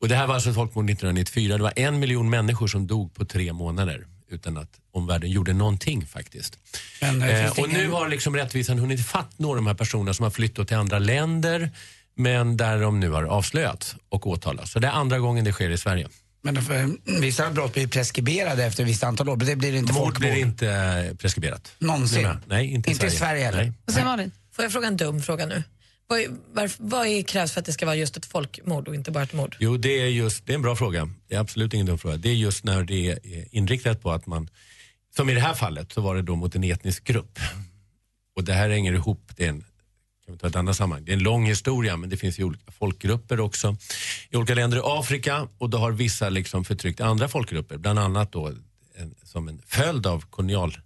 Och 0.00 0.08
det 0.08 0.14
här 0.14 0.26
var 0.26 0.34
alltså 0.34 0.48
ett 0.48 0.54
folkmord 0.54 0.90
1994. 0.90 1.56
Det 1.56 1.62
var 1.62 1.72
en 1.76 1.98
miljon 1.98 2.30
människor 2.30 2.66
som 2.66 2.86
dog 2.86 3.14
på 3.14 3.24
tre 3.24 3.52
månader 3.52 4.06
utan 4.32 4.56
att 4.56 4.68
omvärlden 4.92 5.30
gjorde 5.30 5.52
någonting 5.52 6.06
faktiskt. 6.06 6.58
Men, 7.00 7.22
eh, 7.22 7.44
Eh, 7.44 7.50
och 7.58 7.68
nu 7.68 7.88
har 7.90 8.08
liksom 8.08 8.36
rättvisan 8.36 8.78
hunnit 8.78 9.06
fatt 9.06 9.38
några 9.38 9.52
av 9.52 9.56
de 9.56 9.66
här 9.66 9.74
personerna 9.74 10.14
som 10.14 10.22
har 10.22 10.30
flyttat 10.30 10.68
till 10.68 10.76
andra 10.76 10.98
länder 10.98 11.70
men 12.16 12.56
där 12.56 12.80
de 12.80 13.00
nu 13.00 13.10
har 13.10 13.22
avslöjats 13.24 13.96
och 14.08 14.26
åtalats. 14.26 14.70
Så 14.72 14.78
det 14.78 14.86
är 14.86 14.92
andra 14.92 15.18
gången 15.18 15.44
det 15.44 15.52
sker 15.52 15.70
i 15.70 15.78
Sverige. 15.78 16.08
Men 16.42 16.56
eh, 16.56 16.62
vissa 17.20 17.50
brott 17.50 17.72
blir 17.74 17.86
preskriberade 17.86 18.64
efter 18.64 18.82
ett 18.82 18.88
visst 18.88 19.04
antal 19.04 19.28
år. 19.28 19.36
Men 19.36 19.46
det 19.46 19.56
blir 19.56 19.74
inte 19.74 19.92
Mord 19.92 20.02
folkmord. 20.02 20.20
blir 20.32 20.40
inte 20.40 20.68
eh, 20.70 21.16
preskriberat. 21.16 21.72
Någonsin? 21.78 22.28
Nej, 22.46 22.66
inte 22.66 22.90
i 22.90 22.92
Inte 22.92 23.00
Sverige. 23.10 23.18
Sverige 23.18 23.44
heller? 23.44 23.62
Nej. 23.62 23.72
Vad 23.84 23.94
säger 23.94 24.06
Malin? 24.06 24.30
Får 24.52 24.64
jag 24.64 24.72
fråga 24.72 24.88
en 24.88 24.96
dum 24.96 25.22
fråga 25.22 25.46
nu? 25.46 25.62
Vad, 26.10 26.38
varför, 26.52 26.84
vad 26.84 27.06
är, 27.06 27.22
krävs 27.22 27.52
för 27.52 27.60
att 27.60 27.66
det 27.66 27.72
ska 27.72 27.86
vara 27.86 27.96
just 27.96 28.16
ett 28.16 28.26
folkmord 28.26 28.88
och 28.88 28.94
inte 28.94 29.10
bara 29.10 29.24
ett 29.24 29.32
mord? 29.32 29.56
Jo, 29.60 29.76
det 29.76 30.00
är 30.00 30.06
just, 30.06 30.46
det 30.46 30.52
är 30.52 30.54
en 30.54 30.62
bra 30.62 30.76
fråga. 30.76 31.10
Det 31.28 31.34
är 31.34 31.38
absolut 31.38 31.74
ingen 31.74 31.86
dum 31.86 31.98
fråga. 31.98 32.16
Det 32.16 32.28
är 32.28 32.34
just 32.34 32.64
när 32.64 32.84
det 32.84 33.10
är 33.10 33.18
inriktat 33.50 34.02
på 34.02 34.10
att 34.10 34.26
man, 34.26 34.48
som 35.16 35.30
i 35.30 35.34
det 35.34 35.40
här 35.40 35.54
fallet, 35.54 35.92
så 35.92 36.00
var 36.00 36.14
det 36.14 36.22
då 36.22 36.36
mot 36.36 36.54
en 36.54 36.64
etnisk 36.64 37.04
grupp. 37.04 37.38
Och 38.36 38.44
det 38.44 38.52
här 38.52 38.70
hänger 38.70 38.92
ihop, 38.92 39.32
det 39.36 39.44
är 39.44 39.48
en, 39.48 39.60
kan 40.24 40.34
vi 40.34 40.38
ta 40.38 40.46
ett 40.46 40.56
annat 40.56 40.76
sammanhang, 40.76 41.04
det 41.04 41.12
är 41.12 41.16
en 41.16 41.22
lång 41.22 41.46
historia 41.46 41.96
men 41.96 42.10
det 42.10 42.16
finns 42.16 42.38
ju 42.38 42.44
olika 42.44 42.72
folkgrupper 42.72 43.40
också 43.40 43.76
i 44.30 44.36
olika 44.36 44.54
länder 44.54 44.78
i 44.78 44.80
Afrika 44.84 45.48
och 45.58 45.70
då 45.70 45.78
har 45.78 45.92
vissa 45.92 46.28
liksom 46.28 46.64
förtryckt 46.64 47.00
andra 47.00 47.28
folkgrupper, 47.28 47.76
bland 47.76 47.98
annat 47.98 48.32
då 48.32 48.46
en, 48.94 49.14
som 49.24 49.48
en 49.48 49.62
följd 49.66 50.06
av 50.06 50.24
kolonial 50.30 50.78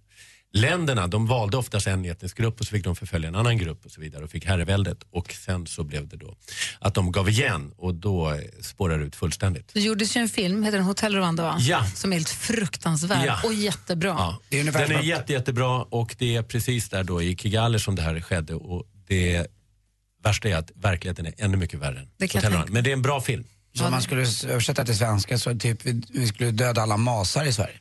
kolonialländerna. 0.55 1.07
De 1.07 1.27
valde 1.27 1.57
oftast 1.57 1.87
en 1.87 2.05
etnisk 2.05 2.37
grupp 2.37 2.59
och 2.59 2.65
så 2.65 2.71
fick 2.71 2.83
de 2.83 2.95
förfölja 2.95 3.29
en 3.29 3.35
annan 3.35 3.57
grupp 3.57 3.85
och 3.85 3.91
så 3.91 4.01
vidare 4.01 4.23
och 4.23 4.29
fick 4.29 4.45
herraväldet 4.45 4.97
och 5.11 5.31
sen 5.33 5.67
så 5.67 5.83
blev 5.83 6.07
det 6.07 6.17
då 6.17 6.35
att 6.79 6.93
de 6.93 7.11
gav 7.11 7.29
igen 7.29 7.71
och 7.77 7.93
då 7.95 8.31
eh, 8.31 8.39
spårar 8.61 8.97
det 8.99 9.05
ut 9.05 9.15
fullständigt. 9.15 9.71
Det 9.73 9.79
gjordes 9.81 10.17
ju 10.17 10.21
en 10.21 10.29
film, 10.29 10.63
heter 10.63 10.77
den 10.77 10.87
Hotell 10.87 11.15
Rwanda 11.15 11.43
va? 11.43 11.57
Ja. 11.59 11.85
Som 11.95 12.11
är 12.13 12.15
helt 12.17 12.29
fruktansvärd 12.29 13.25
Ja. 13.27 13.39
och 13.43 13.53
jättebra. 13.53 14.09
Ja. 14.17 14.39
Det 14.49 14.59
är 14.59 14.63
Den 14.71 14.91
är 14.91 15.01
jätte, 15.03 15.33
jättebra 15.33 15.81
och 15.83 16.15
det 16.19 16.35
är 16.35 16.43
precis 16.43 16.89
där 16.89 17.03
då 17.03 17.21
i 17.21 17.35
Kigali 17.35 17.79
som 17.79 17.95
det 17.95 18.01
här 18.01 18.21
skedde 18.21 18.53
och 18.55 18.83
det 19.07 19.47
värsta 20.23 20.49
är 20.49 20.55
att 20.55 20.71
verkligheten 20.75 21.25
är 21.25 21.33
ännu 21.37 21.57
mycket 21.57 21.79
värre. 21.79 21.99
än 21.99 22.07
Det 22.17 22.27
kan 22.27 22.41
jag 22.41 22.49
Hotel 22.49 22.57
Rwanda. 22.57 22.73
Men 22.73 22.83
det 22.83 22.89
är 22.89 22.93
en 22.93 23.01
bra 23.01 23.21
film. 23.21 23.43
Så 23.77 23.85
om 23.85 23.91
man 23.91 24.01
skulle 24.01 24.21
översätta 24.47 24.85
till 24.85 24.97
svenska 24.97 25.37
så 25.37 25.55
typ 25.59 25.85
vi, 25.85 26.01
vi 26.13 26.27
skulle 26.27 26.51
döda 26.51 26.81
alla 26.81 26.97
masar 26.97 27.45
i 27.45 27.53
Sverige. 27.53 27.79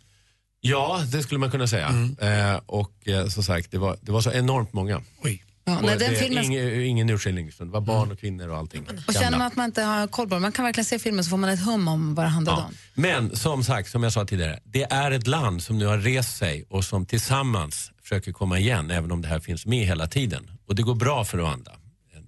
Ja, 0.66 1.03
det 1.12 1.22
skulle 1.22 1.38
man 1.40 1.50
kunna 1.50 1.66
säga. 1.66 1.87
Mm. 1.88 2.16
Eh, 2.53 2.61
och 2.66 3.09
eh, 3.09 3.27
som 3.29 3.42
sagt, 3.42 3.70
det 3.70 3.79
var, 3.79 3.96
det 4.00 4.12
var 4.12 4.20
så 4.20 4.33
enormt 4.33 4.72
många. 4.72 5.03
Oj. 5.22 5.44
Ja, 5.66 5.72
nej, 5.81 5.90
den 5.90 5.98
det 5.98 6.05
är 6.05 6.14
filmen- 6.22 6.44
ingen, 6.44 6.81
ingen 6.85 7.11
urskiljning, 7.11 7.50
det 7.59 7.64
var 7.64 7.81
barn 7.81 8.12
och 8.12 8.20
kvinnor 8.20 8.48
och 8.48 8.57
allting. 8.57 8.87
Och 9.09 9.14
känner 9.14 9.38
man 9.38 9.46
att 9.46 9.57
man 9.57 9.64
inte 9.66 9.83
har 9.83 10.07
koll 10.07 10.29
på 10.29 10.35
det, 10.35 10.40
man 10.40 10.53
kan 10.53 10.64
verkligen 10.64 10.85
se 10.85 10.98
filmen 10.98 11.24
så 11.24 11.31
får 11.31 11.37
man 11.37 11.50
ett 11.50 11.64
hum 11.64 11.88
om 11.88 12.14
vad 12.14 12.24
det 12.24 12.29
handlar 12.31 12.53
Ja. 12.53 12.64
om. 12.64 12.74
Men 12.94 13.37
som 13.37 13.64
sagt, 13.64 13.90
som 13.90 14.03
jag 14.03 14.12
sa 14.12 14.24
tidigare, 14.24 14.59
det 14.64 14.83
är 14.83 15.11
ett 15.11 15.27
land 15.27 15.62
som 15.62 15.79
nu 15.79 15.87
har 15.87 15.98
rest 15.98 16.37
sig 16.37 16.64
och 16.70 16.85
som 16.85 17.07
tillsammans 17.07 17.90
försöker 18.03 18.33
komma 18.33 18.59
igen, 18.59 18.90
även 18.90 19.12
om 19.12 19.22
det 19.22 19.29
här 19.29 19.40
finns 19.40 19.66
med 19.66 19.87
hela 19.87 20.07
tiden. 20.07 20.50
Och 20.68 20.74
det 20.74 20.83
går 20.83 20.94
bra 20.94 21.24
för 21.24 21.38
Rwanda. 21.38 21.72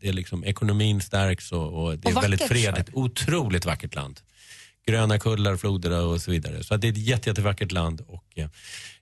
Det 0.01 0.09
är 0.09 0.13
liksom, 0.13 0.45
ekonomin 0.45 1.01
stärks 1.01 1.53
och, 1.53 1.85
och 1.85 1.99
det 1.99 2.09
är 2.09 2.17
Och 2.17 2.23
väldigt 2.23 2.41
vackert, 2.41 2.57
fredligt. 2.57 2.91
Otroligt 2.93 3.65
vackert 3.67 3.95
land. 3.95 4.21
Gröna 4.87 5.19
kullar, 5.19 5.57
floder 5.57 6.05
och 6.05 6.21
så 6.23 6.31
vidare. 6.31 6.65
Så 6.65 6.77
det 6.77 6.87
är 6.89 6.93
ett 6.93 6.99
jätte, 6.99 7.29
jättevackert 7.31 7.73
land 7.73 8.01
och 8.09 8.25
eh, 8.35 8.49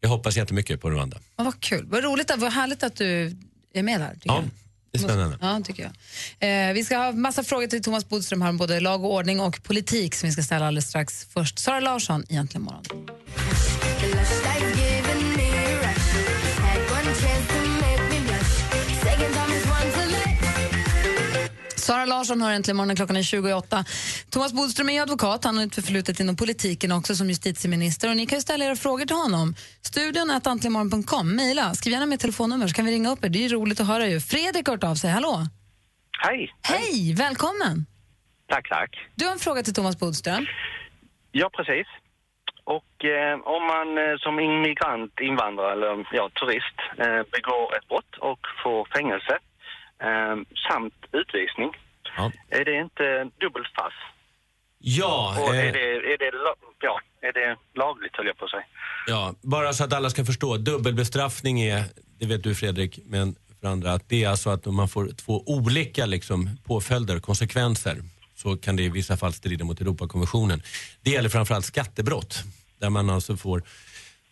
jag 0.00 0.08
hoppas 0.08 0.36
jättemycket 0.36 0.80
på 0.80 0.90
Rwanda. 0.90 1.18
Ja, 1.36 1.44
vad 1.44 1.60
kul, 1.60 1.86
vad 1.90 2.04
roligt, 2.04 2.30
vad 2.36 2.52
härligt 2.52 2.82
att 2.82 2.96
du 2.96 3.36
är 3.74 3.82
med 3.82 4.10
tycker 4.14 4.28
Ja, 4.30 4.34
jag. 4.36 4.44
det 4.92 4.98
är 4.98 5.02
spännande. 5.02 5.38
Ja, 5.40 5.60
tycker 5.64 5.90
jag. 6.38 6.68
Eh, 6.68 6.74
vi 6.74 6.84
ska 6.84 6.96
ha 6.96 7.12
massa 7.12 7.44
frågor 7.44 7.66
till 7.66 7.82
Thomas 7.82 8.08
Bodström 8.08 8.42
här 8.42 8.48
om 8.48 8.56
både 8.56 8.80
lag 8.80 9.04
och 9.04 9.12
ordning 9.14 9.40
och 9.40 9.62
politik 9.62 10.14
som 10.14 10.28
vi 10.28 10.32
ska 10.32 10.42
ställa 10.42 10.66
alldeles 10.66 10.88
strax. 10.88 11.26
Först 11.30 11.58
Sara 11.58 11.80
Larsson, 11.80 12.24
Egentligen 12.28 12.62
morgon. 12.64 12.84
Sara 21.84 22.04
Larsson 22.04 22.42
har 22.42 22.52
äntligen 22.52 22.76
morgonen 22.76 22.96
klockan 22.96 23.16
är 23.16 23.22
28. 23.22 23.84
Thomas 24.30 24.52
Bodström 24.52 24.88
är 24.88 25.02
advokat, 25.02 25.44
han 25.44 25.56
har 25.56 25.66
ett 25.66 25.74
förflutet 25.74 26.20
inom 26.20 26.36
politiken 26.36 26.92
också 26.92 27.14
som 27.14 27.28
justitieminister 27.28 28.10
och 28.10 28.16
ni 28.16 28.26
kan 28.26 28.38
ju 28.38 28.42
ställa 28.42 28.64
era 28.64 28.76
frågor 28.76 29.06
till 29.06 29.16
honom. 29.16 29.54
Studion 29.82 30.30
är 30.30 30.48
antligenmorgon.com, 30.48 31.36
mejla, 31.36 31.74
skriv 31.74 31.92
gärna 31.92 32.06
med 32.06 32.20
telefonnummer 32.20 32.68
så 32.68 32.74
kan 32.74 32.84
vi 32.84 32.92
ringa 32.92 33.10
upp 33.10 33.24
er. 33.24 33.28
Det 33.28 33.38
är 33.38 33.48
ju 33.48 33.48
roligt 33.48 33.80
att 33.80 33.86
höra 33.86 34.06
ju. 34.06 34.20
Fredrik 34.20 34.66
har 34.66 34.74
hört 34.74 34.84
av 34.84 34.94
sig, 34.94 35.10
hallå? 35.10 35.34
Hej! 36.18 36.54
Hej, 36.62 37.14
välkommen! 37.14 37.86
Tack, 38.48 38.68
tack. 38.68 38.90
Du 39.14 39.24
har 39.24 39.32
en 39.32 39.38
fråga 39.38 39.62
till 39.62 39.74
Thomas 39.74 39.98
Bodström. 39.98 40.46
Ja, 41.32 41.50
precis. 41.56 41.86
Och 42.64 43.04
eh, 43.04 43.34
om 43.54 43.62
man 43.74 43.88
eh, 43.98 44.16
som 44.18 44.40
immigrant, 44.40 45.20
invandrare 45.20 45.72
eller 45.72 46.06
ja, 46.12 46.30
turist 46.40 46.78
eh, 46.98 47.22
begår 47.34 47.76
ett 47.76 47.88
brott 47.88 48.14
och 48.30 48.40
får 48.62 48.88
fängelse 48.96 49.38
samt 50.68 50.94
utvisning, 51.12 51.70
är 52.48 52.64
det 52.64 52.80
inte 52.80 53.30
dubbelstraff? 53.40 53.92
Ja, 54.78 55.37
Och 55.40 55.54
eh, 55.54 55.68
är, 55.68 55.72
det, 55.72 56.14
är, 56.14 56.18
det, 56.18 56.30
ja, 56.80 57.00
är 57.20 57.33
det 57.33 57.57
lagligt, 57.74 58.16
höll 58.16 58.26
jag 58.26 58.37
på 58.37 58.44
att 58.44 58.50
säga. 58.50 58.64
ja, 59.07 59.35
bara 59.42 59.72
så 59.72 59.85
att 59.85 59.92
alla 59.92 60.11
ska 60.11 60.24
förstå. 60.24 60.57
Dubbelbestraffning 60.57 61.61
är, 61.61 61.85
det 62.18 62.26
vet 62.26 62.42
du 62.42 62.54
Fredrik, 62.54 62.98
men 63.04 63.35
för 63.61 63.68
andra, 63.68 63.92
att 63.92 64.09
det 64.09 64.24
är 64.24 64.28
alltså 64.28 64.50
att 64.50 64.66
om 64.66 64.76
man 64.76 64.88
får 64.88 65.09
två 65.09 65.42
olika 65.46 66.07
liksom, 66.07 66.50
påföljder, 66.64 67.20
konsekvenser, 67.20 67.96
så 68.35 68.57
kan 68.57 68.76
det 68.76 68.83
i 68.83 68.88
vissa 68.88 69.16
fall 69.16 69.33
strida 69.33 69.64
mot 69.64 69.80
Europakonventionen. 69.80 70.62
Det 71.00 71.11
gäller 71.11 71.28
framförallt 71.28 71.64
skattebrott, 71.64 72.42
där 72.78 72.90
man 72.90 73.11
alltså 73.11 73.37
får 73.37 73.62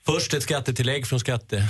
först 0.07 0.35
ett 0.35 0.43
skattetillägg 0.43 1.07
från 1.07 1.21
skatte, 1.21 1.69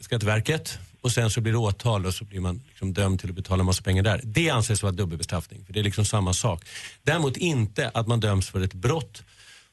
Skatteverket 0.00 0.78
och 1.00 1.12
sen 1.12 1.30
så 1.30 1.40
blir 1.40 1.52
det 1.52 1.58
åtal 1.58 2.06
och 2.06 2.14
så 2.14 2.24
blir 2.24 2.40
man 2.40 2.62
liksom 2.68 2.92
dömd 2.92 3.20
till 3.20 3.28
att 3.28 3.36
betala 3.36 3.60
en 3.60 3.66
massa 3.66 3.82
pengar 3.82 4.02
där. 4.02 4.20
Det 4.24 4.50
anses 4.50 4.82
vara 4.82 4.92
dubbelbestraffning, 4.92 5.64
för 5.64 5.72
det 5.72 5.80
är 5.80 5.84
liksom 5.84 6.04
samma 6.04 6.32
sak. 6.32 6.64
Däremot 7.02 7.36
inte 7.36 7.90
att 7.94 8.06
man 8.06 8.20
döms 8.20 8.48
för 8.48 8.60
ett 8.60 8.74
brott 8.74 9.22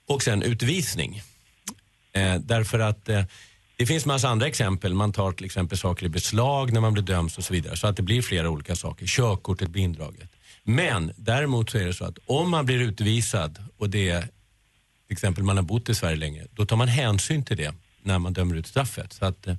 och 0.08 0.24
sen 0.24 0.44
utvisning. 0.44 1.22
Eh, 2.14 2.36
därför 2.36 2.80
att 2.80 3.10
eh, 3.10 3.24
det 3.78 3.86
finns 3.86 4.06
massa 4.06 4.30
andra 4.30 4.48
exempel. 4.48 4.94
Man 4.94 5.14
tar 5.14 5.32
till 5.32 5.46
exempel 5.46 5.78
saker 5.78 6.06
i 6.06 6.10
beslag 6.10 6.74
när 6.74 6.82
man 6.82 6.94
blir 6.94 7.04
dömd 7.04 7.32
och 7.38 7.44
så 7.44 7.54
vidare. 7.54 7.78
Så 7.78 7.88
att 7.88 7.98
det 7.98 8.04
blir 8.04 8.22
flera 8.22 8.50
olika 8.50 8.76
saker. 8.76 9.06
Körkortet 9.06 9.70
blir 9.70 9.84
indraget. 9.84 10.30
Men 10.64 11.12
däremot 11.16 11.70
så 11.70 11.78
är 11.78 11.86
det 11.86 11.94
så 11.94 12.06
att 12.06 12.18
om 12.26 12.52
man 12.52 12.66
blir 12.66 12.80
utvisad 12.80 13.64
och 13.78 13.90
det 13.90 14.10
är 14.10 14.22
till 14.22 15.14
exempel 15.14 15.44
man 15.44 15.58
har 15.58 15.64
bott 15.64 15.90
i 15.90 15.96
Sverige 15.96 16.16
länge, 16.16 16.46
då 16.52 16.66
tar 16.66 16.76
man 16.76 16.88
hänsyn 16.88 17.46
till 17.46 17.58
det 17.58 17.74
när 18.04 18.20
man 18.20 18.34
dömer 18.34 18.56
ut 18.56 18.68
straffet. 18.68 19.14
Så 19.14 19.26
att 19.26 19.48
eh, 19.48 19.56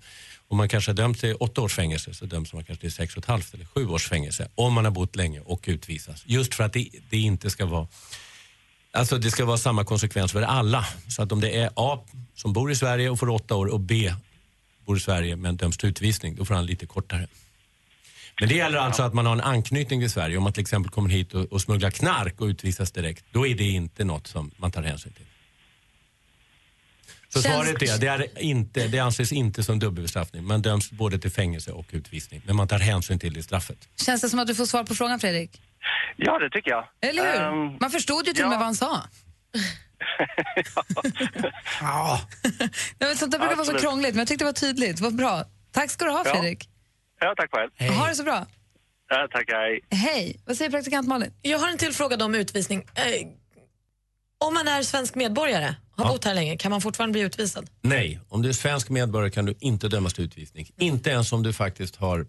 om 0.48 0.56
man 0.56 0.68
kanske 0.68 0.90
har 0.90 0.96
dömt 0.96 1.20
till 1.20 1.34
åtta 1.34 1.60
års 1.60 1.74
fängelse 1.74 2.14
så 2.14 2.26
döms 2.26 2.52
man 2.52 2.64
kanske 2.64 2.80
till 2.80 2.92
sex 2.92 3.16
och 3.16 3.22
ett 3.22 3.28
halvt 3.28 3.54
eller 3.54 3.64
sju 3.64 3.86
års 3.86 4.08
fängelse 4.08 4.48
om 4.54 4.72
man 4.72 4.84
har 4.84 4.92
bott 4.92 5.16
länge 5.16 5.40
och 5.40 5.64
utvisas. 5.66 6.22
Just 6.26 6.54
för 6.54 6.64
att 6.64 6.72
det, 6.72 6.88
det 7.10 7.18
inte 7.18 7.50
ska 7.50 7.66
vara 7.66 7.86
Alltså 8.96 9.18
det 9.18 9.30
ska 9.30 9.44
vara 9.44 9.58
samma 9.58 9.84
konsekvens 9.84 10.32
för 10.32 10.42
alla. 10.42 10.86
Så 11.08 11.22
att 11.22 11.32
om 11.32 11.40
det 11.40 11.56
är 11.56 11.70
A 11.76 12.00
som 12.34 12.52
bor 12.52 12.70
i 12.70 12.76
Sverige 12.76 13.10
och 13.10 13.18
får 13.18 13.28
åtta 13.28 13.54
år 13.54 13.66
och 13.66 13.80
B 13.80 14.12
bor 14.86 14.96
i 14.96 15.00
Sverige 15.00 15.36
men 15.36 15.56
döms 15.56 15.78
till 15.78 15.88
utvisning, 15.88 16.34
då 16.34 16.44
får 16.44 16.54
han 16.54 16.66
lite 16.66 16.86
kortare. 16.86 17.26
Men 18.40 18.48
det 18.48 18.54
gäller 18.54 18.78
alltså 18.78 19.02
att 19.02 19.14
man 19.14 19.26
har 19.26 19.32
en 19.32 19.40
anknytning 19.40 20.00
till 20.00 20.10
Sverige. 20.10 20.36
Om 20.36 20.42
man 20.42 20.52
till 20.52 20.60
exempel 20.60 20.92
kommer 20.92 21.10
hit 21.10 21.34
och, 21.34 21.52
och 21.52 21.60
smugglar 21.60 21.90
knark 21.90 22.40
och 22.40 22.46
utvisas 22.46 22.92
direkt, 22.92 23.24
då 23.32 23.46
är 23.46 23.54
det 23.54 23.64
inte 23.64 24.04
något 24.04 24.26
som 24.26 24.50
man 24.56 24.72
tar 24.72 24.82
hänsyn 24.82 25.12
till. 25.12 25.26
Så 27.36 27.48
svaret 27.48 27.82
är, 27.82 27.98
det, 27.98 28.06
är 28.06 28.38
inte, 28.42 28.86
det 28.88 28.98
anses 28.98 29.32
inte 29.32 29.62
som 29.62 29.78
dubbelbestraffning. 29.78 30.44
Man 30.46 30.62
döms 30.62 30.90
både 30.90 31.18
till 31.18 31.30
fängelse 31.30 31.72
och 31.72 31.86
utvisning, 31.92 32.42
men 32.46 32.56
man 32.56 32.68
tar 32.68 32.78
hänsyn 32.78 33.18
till 33.18 33.34
det 33.34 33.40
i 33.40 33.42
straffet. 33.42 33.88
Känns 34.06 34.20
det 34.22 34.28
som 34.28 34.38
att 34.38 34.46
du 34.46 34.54
får 34.54 34.66
svar 34.66 34.84
på 34.84 34.94
frågan, 34.94 35.20
Fredrik? 35.20 35.62
Ja, 36.16 36.38
det 36.38 36.50
tycker 36.50 36.70
jag. 36.70 36.84
Eller 37.02 37.22
hur? 37.32 37.40
Ehm, 37.42 37.76
Man 37.80 37.90
förstod 37.90 38.26
ju 38.26 38.32
till 38.32 38.44
och 38.44 38.50
med 38.50 38.58
vad 38.58 38.66
han 38.66 38.74
sa. 38.74 39.02
Ja. 41.80 42.20
Nej, 42.58 42.68
men 42.98 43.16
sånt 43.16 43.32
där 43.32 43.38
brukar 43.38 43.56
vara 43.56 43.66
så 43.66 43.78
krångligt, 43.78 44.14
men 44.14 44.18
jag 44.18 44.28
tyckte 44.28 44.44
det 44.44 44.48
var 44.48 44.52
tydligt. 44.52 45.00
Vad 45.00 45.14
bra. 45.16 45.44
Tack 45.72 45.90
ska 45.90 46.04
du 46.04 46.10
ha, 46.10 46.22
Ja. 46.26 46.32
Fredrik. 46.34 46.68
ja, 47.20 47.34
tack 47.36 47.50
själv. 47.52 47.92
Ha 47.98 48.08
det 48.08 48.14
så 48.14 48.22
bra. 48.24 48.46
Ja, 49.08 49.28
tack, 49.32 49.44
hej. 49.52 49.80
Hej. 49.90 50.40
Vad 50.46 50.56
säger 50.56 50.70
praktikant 50.70 51.08
Malin? 51.08 51.32
Jag 51.42 51.58
har 51.58 51.68
en 51.68 51.78
till 51.78 51.92
fråga 51.92 52.24
om 52.24 52.34
utvisning. 52.34 52.84
Eh, 52.94 53.04
om 54.38 54.54
man 54.54 54.68
är 54.68 54.82
svensk 54.82 55.14
medborgare, 55.14 55.74
har 55.96 56.08
bott 56.08 56.24
här 56.24 56.34
länge, 56.34 56.56
kan 56.56 56.70
man 56.70 56.80
fortfarande 56.80 57.12
bli 57.12 57.20
utvisad? 57.20 57.70
Nej, 57.80 58.20
om 58.28 58.42
du 58.42 58.48
är 58.48 58.52
svensk 58.52 58.88
medborgare 58.88 59.30
kan 59.30 59.44
du 59.44 59.54
inte 59.60 59.88
dömas 59.88 60.14
till 60.14 60.24
utvisning. 60.24 60.70
Inte 60.78 61.10
ens 61.10 61.32
om 61.32 61.42
du 61.42 61.52
faktiskt 61.52 61.96
har 61.96 62.26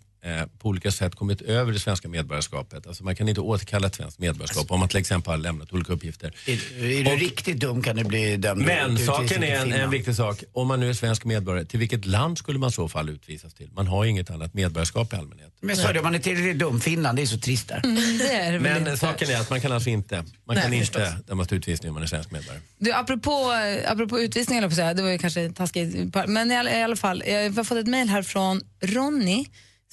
på 0.59 0.69
olika 0.69 0.91
sätt 0.91 1.15
kommit 1.15 1.41
över 1.41 1.71
det 1.71 1.79
svenska 1.79 2.07
medborgarskapet. 2.07 2.87
Alltså 2.87 3.03
man 3.03 3.15
kan 3.15 3.29
inte 3.29 3.41
återkalla 3.41 3.87
ett 3.87 3.95
svenskt 3.95 4.19
medborgarskap 4.19 4.71
om 4.71 4.79
man 4.79 4.89
till 4.89 4.97
exempel 4.97 5.31
har 5.31 5.37
lämnat 5.37 5.73
olika 5.73 5.93
uppgifter. 5.93 6.33
Är, 6.45 6.53
är 6.83 7.03
du 7.03 7.25
riktigt 7.25 7.59
dum 7.59 7.81
kan 7.81 7.95
du 7.95 8.03
bli 8.03 8.37
dömd 8.37 8.65
Men 8.65 8.97
saken 8.97 9.43
är 9.43 9.55
en, 9.55 9.73
en 9.73 9.89
viktig 9.89 10.15
sak. 10.15 10.43
Om 10.53 10.67
man 10.67 10.79
nu 10.79 10.89
är 10.89 10.93
svensk 10.93 11.25
medborgare, 11.25 11.65
till 11.65 11.79
vilket 11.79 12.05
land 12.05 12.37
skulle 12.37 12.59
man 12.59 12.69
i 12.69 12.71
så 12.71 12.87
fall 12.89 13.09
utvisas 13.09 13.53
till? 13.53 13.69
Man 13.73 13.87
har 13.87 14.03
ju 14.03 14.09
inget 14.09 14.29
annat 14.29 14.53
medborgarskap 14.53 15.13
i 15.13 15.15
allmänhet. 15.15 15.53
Men 15.61 15.75
så 15.75 15.87
är 15.87 15.93
det, 15.93 16.01
man 16.01 16.15
är 16.15 16.19
tillräckligt 16.19 16.59
dum, 16.59 16.79
Finland, 16.79 17.17
det 17.17 17.21
är 17.21 17.25
så 17.25 17.39
trist 17.39 17.67
där. 17.67 17.81
Mm, 17.83 18.17
det 18.17 18.31
är 18.31 18.51
det 18.51 18.59
väl 18.59 18.61
Men 18.61 18.77
inte. 18.77 18.97
saken 18.97 19.29
är 19.29 19.39
att 19.39 19.49
man 19.49 19.61
kan 19.61 19.71
alltså 19.71 19.89
inte, 19.89 20.15
man 20.15 20.55
Nej, 20.55 20.63
kan 20.63 20.73
inte 20.73 21.17
dömas 21.27 21.47
till 21.47 21.57
utvisning 21.57 21.89
om 21.89 21.93
man 21.93 22.03
är 22.03 22.07
svensk 22.07 22.31
medborgare. 22.31 22.61
Du, 22.77 22.93
apropå, 22.93 23.53
eh, 23.53 23.91
apropå 23.91 24.19
utvisning, 24.19 24.61
det 24.61 25.01
var 25.01 25.09
ju 25.09 25.17
kanske 25.17 25.49
taskigt, 25.49 26.15
men 26.27 26.51
i 26.51 26.57
alla, 26.57 26.79
i 26.79 26.83
alla 26.83 26.95
fall, 26.95 27.23
jag 27.27 27.51
har 27.51 27.63
fått 27.63 27.77
ett 27.77 27.87
mejl 27.87 28.09
här 28.09 28.21
från 28.21 28.61
Ronny 28.81 29.45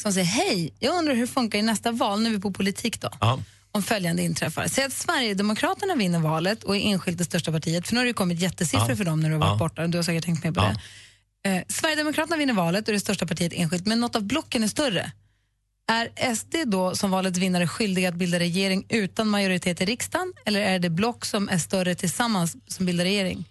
som 0.03 0.13
säger 0.13 0.27
hej, 0.27 0.75
jag 0.79 0.95
undrar 0.99 1.15
hur 1.15 1.21
det 1.21 1.27
funkar 1.27 1.59
i 1.59 1.63
nästa 1.63 1.93
val, 1.93 2.21
nu 2.23 2.29
är 2.29 2.35
vi 2.35 2.41
på 2.41 2.53
politik 2.53 3.01
då. 3.01 3.09
Ja. 3.21 3.39
Om 3.73 3.83
följande 3.83 4.23
inträffar. 4.23 4.67
Säg 4.69 4.85
att 4.85 4.93
Sverigedemokraterna 4.93 5.95
vinner 5.95 6.19
valet 6.19 6.65
och 6.65 6.77
är 6.77 6.81
enskilt 6.81 7.19
det 7.19 7.25
största 7.25 7.53
partiet, 7.53 7.87
för 7.89 7.95
nu 7.95 8.01
har 8.01 8.07
det 8.07 8.13
kommit 8.13 8.41
jättesiffror 8.41 8.91
Ja. 8.91 8.97
för 8.97 9.05
dem 9.05 9.21
när 9.21 9.29
du 9.29 9.35
har 9.35 9.41
varit 9.41 9.51
Ja. 9.51 9.57
borta, 9.59 9.87
du 9.87 9.99
har 9.99 10.03
säkert 10.03 10.25
tänkt 10.25 10.45
med 10.45 10.55
på 10.55 10.61
det. 10.61 10.77
Eh, 11.51 11.63
Sverigedemokraterna 11.69 12.37
vinner 12.37 12.55
valet 12.55 12.83
och 12.83 12.89
är 12.89 12.93
det 12.93 13.01
största 13.01 13.27
partiet 13.27 13.53
enskilt, 13.57 13.87
men 13.87 14.01
något 14.01 14.17
av 14.17 14.23
blocken 14.23 14.65
är 14.65 14.69
större. 14.69 15.13
Är 15.89 16.35
SD 16.35 16.55
då 16.67 16.95
som 16.97 17.11
valets 17.11 17.39
vinnare 17.39 17.69
skyldiga 17.69 18.09
att 18.09 18.15
bilda 18.15 18.39
regering 18.39 18.87
utan 18.89 19.29
majoritet 19.29 19.81
i 19.81 19.85
riksdagen 19.85 20.33
eller 20.47 20.61
är 20.61 20.79
det 20.79 20.91
block 20.91 21.25
som 21.25 21.49
är 21.49 21.59
större 21.59 21.95
tillsammans 21.95 22.57
som 22.67 22.87
bildar 22.87 23.05
regering? 23.05 23.45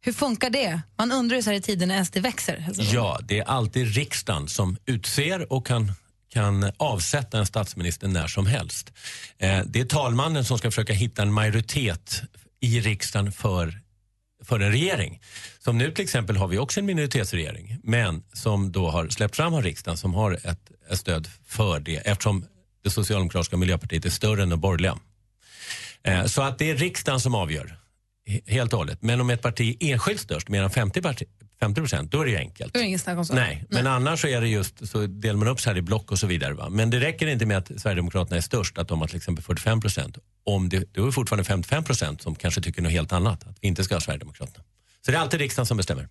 Hur 0.00 0.12
funkar 0.12 0.50
det? 0.50 0.80
Man 0.98 1.12
undrar 1.12 1.36
ju 1.36 1.42
så 1.42 1.50
här 1.50 1.56
i 1.56 1.60
tiden 1.60 1.88
när 1.88 2.04
SD 2.04 2.16
växer. 2.16 2.64
Alltså. 2.66 2.82
Ja, 2.82 3.20
det 3.22 3.38
är 3.38 3.44
alltid 3.44 3.94
riksdagen 3.94 4.48
som 4.48 4.76
utser 4.86 5.52
och 5.52 5.66
kan, 5.66 5.92
kan 6.32 6.72
avsätta 6.76 7.38
en 7.38 7.46
statsminister 7.46 8.08
när 8.08 8.26
som 8.26 8.46
helst. 8.46 8.92
Eh, 9.38 9.60
det 9.66 9.80
är 9.80 9.84
talmannen 9.84 10.44
som 10.44 10.58
ska 10.58 10.70
försöka 10.70 10.92
hitta 10.92 11.22
en 11.22 11.32
majoritet 11.32 12.22
i 12.60 12.80
riksdagen 12.80 13.32
för, 13.32 13.80
för 14.44 14.60
en 14.60 14.70
regering. 14.70 15.20
Som 15.58 15.78
nu 15.78 15.92
till 15.92 16.04
exempel 16.04 16.36
har 16.36 16.48
vi 16.48 16.58
också 16.58 16.80
en 16.80 16.86
minoritetsregering, 16.86 17.78
men 17.82 18.22
som 18.32 18.72
då 18.72 18.90
har 18.90 19.08
släppt 19.08 19.36
fram 19.36 19.54
av 19.54 19.62
riksdagen 19.62 19.98
som 19.98 20.14
har 20.14 20.32
ett, 20.44 20.70
ett 20.90 20.98
stöd 20.98 21.28
för 21.46 21.80
det 21.80 21.96
eftersom 21.96 22.46
det 22.84 22.90
socialdemokratiska 22.90 23.56
miljöpartiet 23.56 24.04
är 24.04 24.10
större 24.10 24.42
än 24.42 24.48
de 24.48 24.60
borgerliga. 24.60 24.98
Eh, 26.02 26.24
så 26.24 26.42
att 26.42 26.58
det 26.58 26.70
är 26.70 26.76
riksdagen 26.76 27.20
som 27.20 27.34
avgör 27.34 27.78
helt 28.46 28.72
och 28.72 28.78
hållet. 28.78 29.02
Men 29.02 29.20
om 29.20 29.30
ett 29.30 29.42
parti 29.42 29.76
är 29.80 29.92
enskilt 29.92 30.20
störst, 30.20 30.48
mer 30.48 30.62
än 30.62 30.70
50 30.70 31.00
parti- 31.00 31.24
50 31.60 31.80
procent, 31.80 32.12
då 32.12 32.20
är 32.20 32.24
det 32.24 32.30
ju 32.30 32.36
enkelt. 32.36 32.74
Då 32.74 32.80
är 32.80 32.92
det 32.92 32.98
snack 32.98 33.18
om 33.18 33.24
så. 33.24 33.34
Nej, 33.34 33.64
men 33.70 33.86
annars 33.86 34.20
så 34.20 34.26
är 34.26 34.40
det 34.40 34.48
just 34.48 34.88
så 34.88 35.06
delar 35.06 35.38
man 35.38 35.48
upp 35.48 35.60
så 35.60 35.70
här 35.70 35.76
i 35.76 35.82
block 35.82 36.10
och 36.12 36.18
så 36.18 36.26
vidare. 36.26 36.54
Va? 36.54 36.68
Men 36.70 36.90
det 36.90 37.00
räcker 37.00 37.26
inte 37.26 37.46
med 37.46 37.58
att 37.58 37.70
Sverigedemokraterna 37.80 38.36
är 38.36 38.40
störst, 38.40 38.78
att 38.78 38.88
de 38.88 39.00
har 39.00 39.08
till 39.08 39.16
exempel 39.16 39.44
45 39.44 39.80
procent. 39.80 40.18
Om 40.44 40.68
det, 40.68 40.94
då 40.94 41.02
är 41.02 41.06
det 41.06 41.12
fortfarande 41.12 41.44
55 41.44 41.84
procent 41.84 42.22
som 42.22 42.34
kanske 42.34 42.60
tycker 42.60 42.82
något 42.82 42.92
helt 42.92 43.12
annat, 43.12 43.46
att 43.46 43.56
vi 43.60 43.68
inte 43.68 43.84
ska 43.84 43.94
ha 43.94 44.00
Sverigedemokraterna. 44.00 44.64
Så 45.04 45.10
det 45.10 45.16
är 45.16 45.20
alltid 45.20 45.40
riksdagen 45.40 45.66
som 45.66 45.76
bestämmer. 45.76 46.08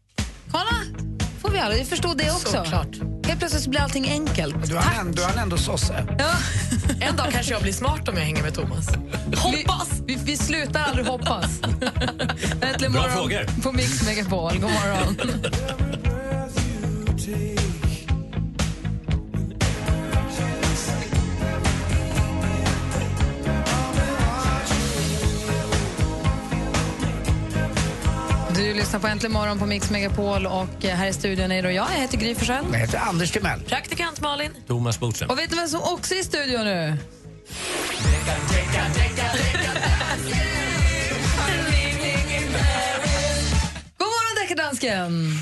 Kolla! 0.52 1.17
Vi 1.58 1.62
alla, 1.62 1.76
vi 1.76 1.86
förstod 1.86 2.18
det 2.18 2.32
också. 2.32 2.48
Såklart. 2.48 2.88
Helt 3.26 3.40
plötsligt 3.40 3.68
blir 3.68 3.82
allting 3.82 4.10
enkelt. 4.10 4.68
Du 4.68 4.76
har 4.76 5.02
en, 5.02 5.12
du 5.12 5.22
har 5.22 5.30
en 5.30 5.38
ändå 5.38 5.58
sosse. 5.58 6.06
Ja. 6.20 6.32
En 7.02 7.16
dag 7.16 7.28
kanske 7.32 7.54
jag 7.54 7.62
blir 7.62 7.74
smart 7.74 8.08
om 8.10 8.18
jag 8.18 8.24
hänger 8.24 8.44
med 8.44 8.54
Thomas. 8.54 8.88
Hoppas! 9.36 9.90
Vi, 10.06 10.16
vi, 10.16 10.22
vi 10.24 10.38
slutar 10.38 10.80
aldrig 10.80 11.06
hoppas. 11.06 11.62
Äntligen 12.62 12.92
Bra 12.92 13.02
morgon 13.02 13.12
frågor. 13.12 13.62
på 13.64 13.72
Mix 13.72 14.06
Megapol. 14.06 14.54
God 14.54 14.62
morgon. 14.62 15.18
Du 28.58 28.74
lyssnar 28.74 29.00
på 29.00 29.08
Äntligen 29.08 29.34
morgon 29.34 29.60
på 29.60 29.66
Mix 29.66 29.90
Megapol 29.90 30.46
och 30.46 30.86
eh, 30.86 30.96
här 30.96 31.08
i 31.08 31.14
studion 31.14 31.52
är 31.52 31.64
det 31.64 31.72
jag, 31.72 31.90
jag 31.94 32.02
heter 32.02 32.18
Gry 32.18 32.36
Forssell. 32.36 32.66
Jag 32.72 32.80
heter 32.80 32.98
Anders 33.00 33.32
Timell. 33.32 33.60
Praktikant 33.60 34.22
Malin. 34.22 34.52
Thomas 34.68 35.00
Bodström. 35.00 35.30
Och 35.30 35.38
vet 35.40 35.50
du 35.50 35.56
vem 35.56 35.68
som 35.68 35.82
också 35.82 36.14
är 36.14 36.20
i 36.20 36.24
studion 36.24 36.66
nu? 36.66 36.98
God 43.98 44.08
morgon, 44.08 44.36
deckardansken! 44.42 45.34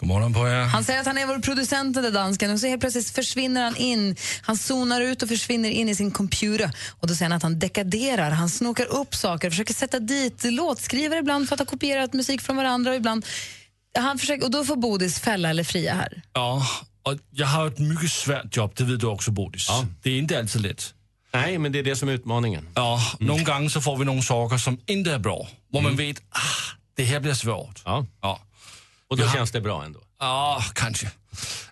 God 0.00 0.08
morgon 0.08 0.34
på 0.34 0.48
er. 0.48 0.60
Han 0.60 0.84
säger 0.84 1.00
att 1.00 1.06
han 1.06 1.18
är 1.18 1.26
vår 1.26 1.38
producent, 1.38 1.94
den 1.94 2.04
där 2.04 2.10
dansken, 2.10 2.50
och 2.50 2.60
så 2.60 2.66
helt 2.66 2.80
plötsligt 2.80 3.10
försvinner 3.10 3.62
han 3.62 3.76
in. 3.76 4.16
Han 4.42 4.56
zonar 4.56 5.00
ut 5.00 5.22
och 5.22 5.28
försvinner 5.28 5.70
in 5.70 5.88
i 5.88 5.94
sin 5.94 6.10
computer. 6.10 6.70
Och 7.00 7.08
då 7.08 7.14
säger 7.14 7.30
han 7.30 7.36
att 7.36 7.42
han 7.42 7.58
dekaderar, 7.58 8.30
han 8.30 8.48
snokar 8.48 8.86
upp 8.86 9.14
saker, 9.14 9.50
försöker 9.50 9.74
sätta 9.74 9.98
dit 9.98 10.44
låtskrivare 10.44 11.18
ibland 11.18 11.48
för 11.48 11.54
att 11.54 11.60
ha 11.60 11.66
kopierat 11.66 12.12
musik 12.12 12.40
från 12.40 12.56
varandra 12.56 12.90
och 12.90 12.96
ibland... 12.96 13.26
Han 13.98 14.18
försöker, 14.18 14.44
och 14.44 14.50
då 14.50 14.64
får 14.64 14.76
Bodis 14.76 15.20
fälla 15.20 15.50
eller 15.50 15.64
fria 15.64 15.94
här. 15.94 16.22
Ja, 16.32 16.66
och 17.02 17.14
jag 17.30 17.46
har 17.46 17.66
ett 17.66 17.78
mycket 17.78 18.10
svårt 18.10 18.56
jobb, 18.56 18.72
det 18.76 18.84
vet 18.84 19.00
du 19.00 19.06
också 19.06 19.30
Bodis. 19.30 19.68
Det 20.02 20.10
är 20.10 20.18
inte 20.18 20.38
alltid 20.38 20.62
lätt. 20.62 20.94
Nej, 21.34 21.58
men 21.58 21.72
det 21.72 21.78
är 21.78 21.82
det 21.82 21.96
som 21.96 22.08
är 22.08 22.12
utmaningen. 22.12 22.68
Ja, 22.74 23.00
någon 23.20 23.44
gång 23.44 23.70
så 23.70 23.80
får 23.80 23.96
vi 23.96 24.04
några 24.04 24.22
saker 24.22 24.58
som 24.58 24.80
inte 24.86 25.12
är 25.12 25.18
bra. 25.18 25.48
Hvor 25.72 25.80
man 25.80 25.96
vet, 25.96 26.18
ah, 26.30 26.74
det 26.96 27.04
här 27.04 27.20
blir 27.20 27.34
svårt. 27.34 27.82
Ja. 27.84 28.06
ja. 28.22 28.40
Och 29.08 29.16
då 29.16 29.24
har- 29.24 29.34
känns 29.34 29.50
det 29.50 29.60
bra 29.60 29.84
ändå. 29.84 30.00
Ja, 30.18 30.64
kanske. 30.74 31.10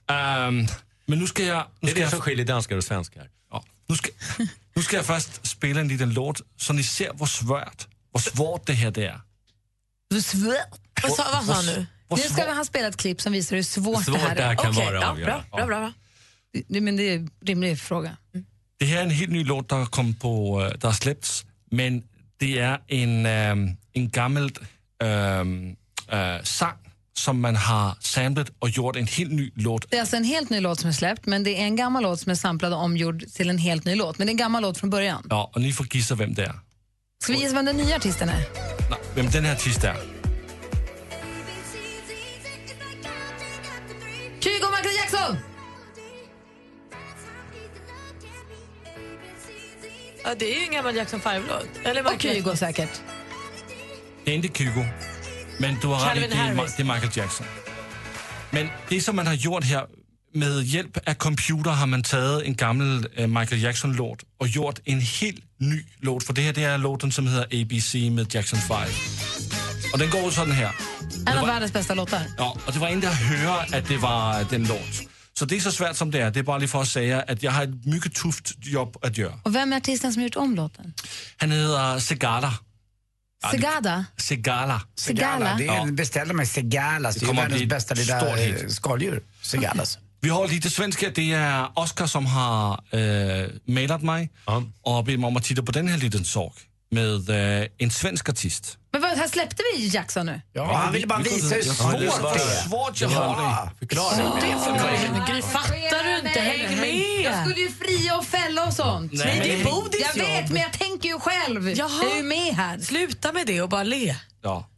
Ehm, 0.06 0.66
men 1.06 1.18
nu 1.18 1.26
ska 1.26 1.42
jag... 1.44 1.56
Nu 1.58 1.64
Det 1.80 1.86
är 1.86 1.90
ska 1.90 1.94
det 1.94 2.00
jag 2.00 2.10
som 2.10 2.20
skiljer 2.20 2.46
danskar 2.46 2.76
och 2.76 2.84
svenskar. 2.84 3.28
Ja, 3.50 3.64
nu, 3.86 3.96
ska, 3.96 4.08
nu 4.74 4.82
ska 4.82 4.96
jag 4.96 5.04
först 5.06 5.46
spela 5.46 5.80
en 5.80 5.88
liten 5.88 6.14
låt 6.14 6.40
så 6.56 6.72
ni 6.72 6.84
ser 6.84 7.12
hur 7.18 7.26
svårt, 7.26 7.86
hur 8.12 8.20
svårt 8.20 8.66
det 8.66 8.72
här 8.72 8.90
det 8.90 9.06
är. 9.06 9.20
Vad 10.08 10.24
svårt. 10.24 10.80
Vad 11.02 11.12
sa, 11.12 11.24
vad 11.32 11.44
sa 11.44 11.52
han 11.52 11.66
nu? 11.66 11.86
Nu 12.10 12.16
ska 12.16 12.44
vi 12.46 12.54
ha 12.54 12.64
spelat 12.64 12.90
ett 12.94 13.00
klipp 13.00 13.20
som 13.20 13.32
visar 13.32 13.56
hur 13.56 13.62
svårt, 13.62 14.04
Svårt 14.04 14.14
det 14.14 14.20
här 14.20 14.34
det 14.34 14.42
här 14.42 14.52
är. 14.52 14.56
kan 14.56 14.70
Okej, 14.70 14.84
vara 14.84 14.94
ja, 14.94 15.14
bra, 15.14 15.24
bra, 15.50 15.66
bra, 15.66 15.66
bra. 15.66 15.92
Det, 16.68 16.80
men 16.80 16.96
det 16.96 17.02
är 17.02 17.16
en 17.16 17.30
rimlig 17.44 17.80
fråga. 17.80 18.16
Det 18.78 18.86
här 18.86 18.98
är 18.98 19.02
en 19.02 19.10
helt 19.10 19.32
ny 19.32 19.44
låt 19.44 19.68
der 19.68 19.84
kom 19.86 20.14
på, 20.14 20.62
øh, 20.62 20.78
der 20.80 20.88
har 20.88 20.92
släppts, 20.92 21.46
men 21.70 22.02
det 22.40 22.58
är 22.58 22.78
en, 22.88 23.26
ähm, 23.26 23.76
en 23.92 24.10
gammal 24.10 24.50
ähm, 25.02 25.76
äh, 26.08 26.42
sang 26.44 26.76
som 27.18 27.40
man 27.40 27.56
har 27.56 27.94
samlat 28.00 28.50
och 28.58 28.68
gjort 28.68 28.96
en 28.96 29.06
helt 29.06 29.32
ny 29.32 29.52
låt. 29.54 29.90
Det 29.90 29.96
är 29.96 30.00
alltså 30.00 30.16
en 30.16 30.24
helt 30.24 30.50
ny 30.50 30.60
låt 30.60 30.80
som 30.80 30.88
är 30.88 30.92
släppt, 30.92 31.26
men 31.26 31.44
det 31.44 31.50
är 31.56 31.62
en 31.64 31.76
gammal 31.76 32.02
låt 32.02 32.20
som 32.20 32.30
är 32.30 32.34
samplad 32.36 32.72
och 32.72 32.82
omgjord 32.82 33.24
till 33.34 33.50
en 33.50 33.58
helt 33.58 33.84
ny 33.84 33.94
låt. 33.94 34.18
Men 34.18 34.26
det 34.26 34.30
är 34.30 34.32
en 34.32 34.36
gammal 34.36 34.62
låt 34.62 34.78
från 34.78 34.90
början. 34.90 35.26
Ja, 35.30 35.50
och 35.54 35.60
ni 35.60 35.72
får 35.72 35.86
gissa 35.96 36.14
vem 36.14 36.34
det 36.34 36.42
är. 36.44 36.54
Ska 37.22 37.32
vi 37.32 37.38
gissa 37.38 37.54
vem 37.54 37.64
den 37.64 37.76
nya 37.76 37.96
artisten 37.96 38.28
är? 38.28 38.44
Nej, 38.90 38.98
vem 39.14 39.30
den 39.30 39.44
här 39.44 39.52
artist 39.52 39.84
är. 39.84 39.96
Kygo 44.40 44.66
Michael 44.76 44.94
Jackson! 44.96 45.36
Ja, 50.24 50.34
det 50.38 50.54
är 50.54 50.58
ju 50.60 50.66
en 50.66 50.72
gammal 50.72 50.96
Jackson 50.96 51.20
5-låt. 51.20 51.86
Eller 51.86 52.06
Och 52.06 52.22
Kygo 52.22 52.56
säkert. 52.56 53.00
Det 54.24 54.30
är 54.30 54.34
inte 54.34 54.48
Kygo, 54.58 54.84
men 55.58 55.78
du 55.80 55.86
har 55.86 56.14
rätt 56.14 56.16
i, 56.16 56.20
Calvin 56.20 56.30
det 56.30 56.36
är, 56.36 56.54
Ma- 56.54 56.72
det 56.76 56.82
är 56.82 56.84
Michael 56.94 57.12
Jackson. 57.16 57.46
Men 58.50 58.68
det 58.88 59.00
som 59.00 59.16
man 59.16 59.26
har 59.26 59.34
gjort 59.34 59.64
här, 59.64 59.86
med 60.34 60.62
hjälp 60.62 61.08
av 61.08 61.14
computer 61.14 61.70
har 61.70 61.86
man 61.86 62.02
tagit 62.02 62.46
en 62.46 62.54
gammal 62.56 63.06
eh, 63.16 63.26
Michael 63.26 63.62
Jackson-låt 63.62 64.18
och 64.40 64.48
gjort 64.48 64.78
en 64.84 65.00
helt 65.00 65.40
ny 65.58 65.84
låt. 66.00 66.24
För 66.24 66.32
det 66.32 66.42
här 66.42 66.52
det 66.52 66.64
är 66.64 66.78
låten 66.78 67.12
som 67.12 67.26
heter 67.28 67.62
ABC 67.62 67.94
med 67.94 68.34
Jackson 68.34 68.58
5. 68.58 68.76
Och 69.92 69.98
den 69.98 70.10
går 70.10 70.30
sådan 70.30 70.52
här. 70.52 70.72
En 71.26 71.38
av 71.38 71.46
världens 71.46 71.72
bästa 71.72 71.94
låtar. 71.94 72.20
Ja, 72.38 72.56
och 72.66 72.72
det 72.72 72.78
var 72.78 72.88
inte 72.88 73.08
att 73.08 73.14
höra 73.14 73.54
att 73.78 73.88
det 73.88 73.96
var 73.96 74.46
den 74.50 74.64
låt. 74.64 75.02
Så 75.38 75.44
det 75.44 75.56
är 75.56 75.60
så 75.60 75.72
svårt 75.72 75.96
som 75.96 76.10
det 76.10 76.20
är. 76.20 76.30
Det 76.30 76.38
är 76.38 76.42
bara 76.44 76.58
lige 76.58 76.68
för 76.68 76.82
att 76.82 76.88
säga 76.88 77.22
att 77.22 77.42
jag 77.42 77.52
har 77.52 77.62
ett 77.62 77.84
mycket 77.86 78.14
tufft 78.14 78.52
jobb 78.58 78.96
att 79.02 79.18
göra. 79.18 79.32
Och 79.42 79.54
vem 79.54 79.72
är 79.72 79.76
artisten 79.76 80.12
som 80.12 80.22
gjort 80.22 80.36
om 80.36 80.54
låten? 80.54 80.94
Han 81.36 81.50
heter 81.50 81.98
Segala. 81.98 82.54
Segada? 83.50 84.04
Segala. 84.16 84.82
Segala. 84.96 85.56
Segala? 85.56 85.56
Det 85.58 85.66
är 85.66 85.80
en 85.80 85.96
beställare 85.96 86.36
med 86.36 86.48
Segalas. 86.48 87.16
Det 87.16 87.26
är 87.26 87.34
världens 87.34 87.68
bästa 87.68 87.94
lilla 87.94 88.28
eh, 88.28 88.34
hit. 88.34 88.72
skaldjur. 88.72 89.22
Segalas. 89.42 89.98
Vi 90.20 90.28
har 90.28 90.48
lite 90.48 90.70
svenska. 90.70 91.10
Det 91.14 91.32
är 91.32 91.68
Oscar 91.74 92.06
som 92.06 92.26
har 92.26 92.72
äh, 92.72 93.48
mailat 93.64 94.02
mig 94.02 94.30
och 94.82 95.04
bett 95.04 95.20
mig 95.20 95.28
om 95.28 95.36
att 95.36 95.44
titta 95.44 95.62
på 95.62 95.72
den 95.72 95.88
här 95.88 95.98
liten 95.98 96.24
sak 96.24 96.54
med 96.90 97.30
äh, 97.30 97.68
en 97.78 97.90
svensk 97.90 98.28
artist. 98.28 98.78
Men 98.96 99.02
vad, 99.02 99.18
här 99.18 99.28
släppte 99.28 99.62
vi 99.74 99.88
Jackson 99.88 100.26
nu? 100.26 100.40
Ja, 100.52 100.72
han 100.74 100.92
ville 100.92 101.06
bara 101.06 101.18
visa 101.18 101.54
hur 101.54 101.62
svårt 101.62 102.00
det 102.00 102.06
är. 102.06 102.68
svårt 102.68 103.00
jag 103.00 103.08
har 103.08 103.42
det. 103.42 103.70
Förklara. 103.78 104.40
Gry, 105.28 105.42
fattar 105.42 106.04
du 106.04 106.28
inte? 106.28 106.40
Häng 106.40 106.80
med! 106.80 107.20
Jag 107.24 107.46
skulle 107.46 107.60
ju 107.60 107.70
fria 107.70 108.16
och 108.16 108.24
fälla 108.24 108.66
och 108.66 108.72
sånt. 108.72 109.12
Nej, 109.12 109.40
det 109.42 109.60
är 109.60 109.64
Bodis 109.64 110.10
Jag 110.14 110.24
vet, 110.24 110.50
men 110.50 110.62
jag 110.62 110.72
tänker 110.72 111.08
ju 111.08 111.18
själv. 111.18 111.68
Jaha. 111.70 111.90
Jag 112.02 112.12
är 112.12 112.16
ju 112.16 112.22
med 112.22 112.54
här. 112.54 112.78
Sluta 112.78 113.32
med 113.32 113.46
det 113.46 113.62
och 113.62 113.68
bara 113.68 113.82
le. 113.82 114.16
Ja, 114.42 114.68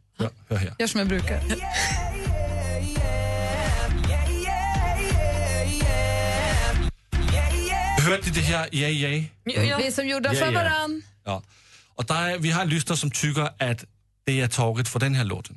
här. 0.50 0.74
Gör 0.78 0.86
som 0.86 0.98
jag 0.98 1.08
brukar. 1.08 1.40
Hørte 8.00 8.28
I 8.28 8.32
det 8.32 8.40
her? 8.40 8.68
Ja, 8.72 8.88
ja. 8.88 9.78
Vi 9.78 9.86
är 9.86 9.90
som 9.90 10.08
gjorda 10.08 10.34
för 10.34 10.52
varann. 10.52 11.02
Ja. 11.24 11.42
Och 11.94 12.10
er, 12.10 12.38
vi 12.38 12.50
har 12.50 12.62
en 12.62 12.68
lyssnare 12.68 12.96
som 12.96 13.10
tycker 13.10 13.42
att 13.42 13.84
det 14.28 14.40
är 14.40 14.48
taget 14.48 14.88
för 14.88 14.98
den 15.00 15.14
här 15.14 15.24
låten. 15.24 15.56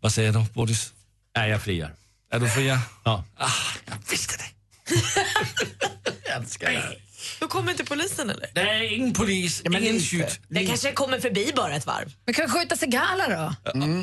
Vad 0.00 0.12
säger 0.12 0.32
du, 0.32 0.44
Bodis? 0.54 0.92
Nej, 1.36 1.50
jag 1.50 1.62
friar. 1.62 1.94
Är 2.30 2.40
du 2.40 2.48
fria? 2.48 2.80
Ja. 3.04 3.24
Ah, 3.36 3.50
jag 3.86 3.96
visste 4.10 4.34
det. 4.36 4.44
jag 6.26 6.36
älskar 6.36 6.72
det. 6.72 6.96
Då 7.44 7.48
kommer 7.48 7.70
inte 7.72 7.84
polisen 7.84 8.30
eller? 8.30 8.48
Nej, 8.54 8.94
ingen 8.94 9.12
polis, 9.12 9.62
ingen 9.64 10.00
skydd. 10.00 10.26
Det 10.48 10.66
kanske 10.66 10.92
kommer 10.92 11.20
förbi 11.20 11.52
bara 11.56 11.74
ett 11.76 11.86
varv. 11.86 12.12
Men 12.24 12.34
kan 12.34 12.48
skjuta 12.48 12.76
Segala 12.76 13.28
då? 13.28 13.54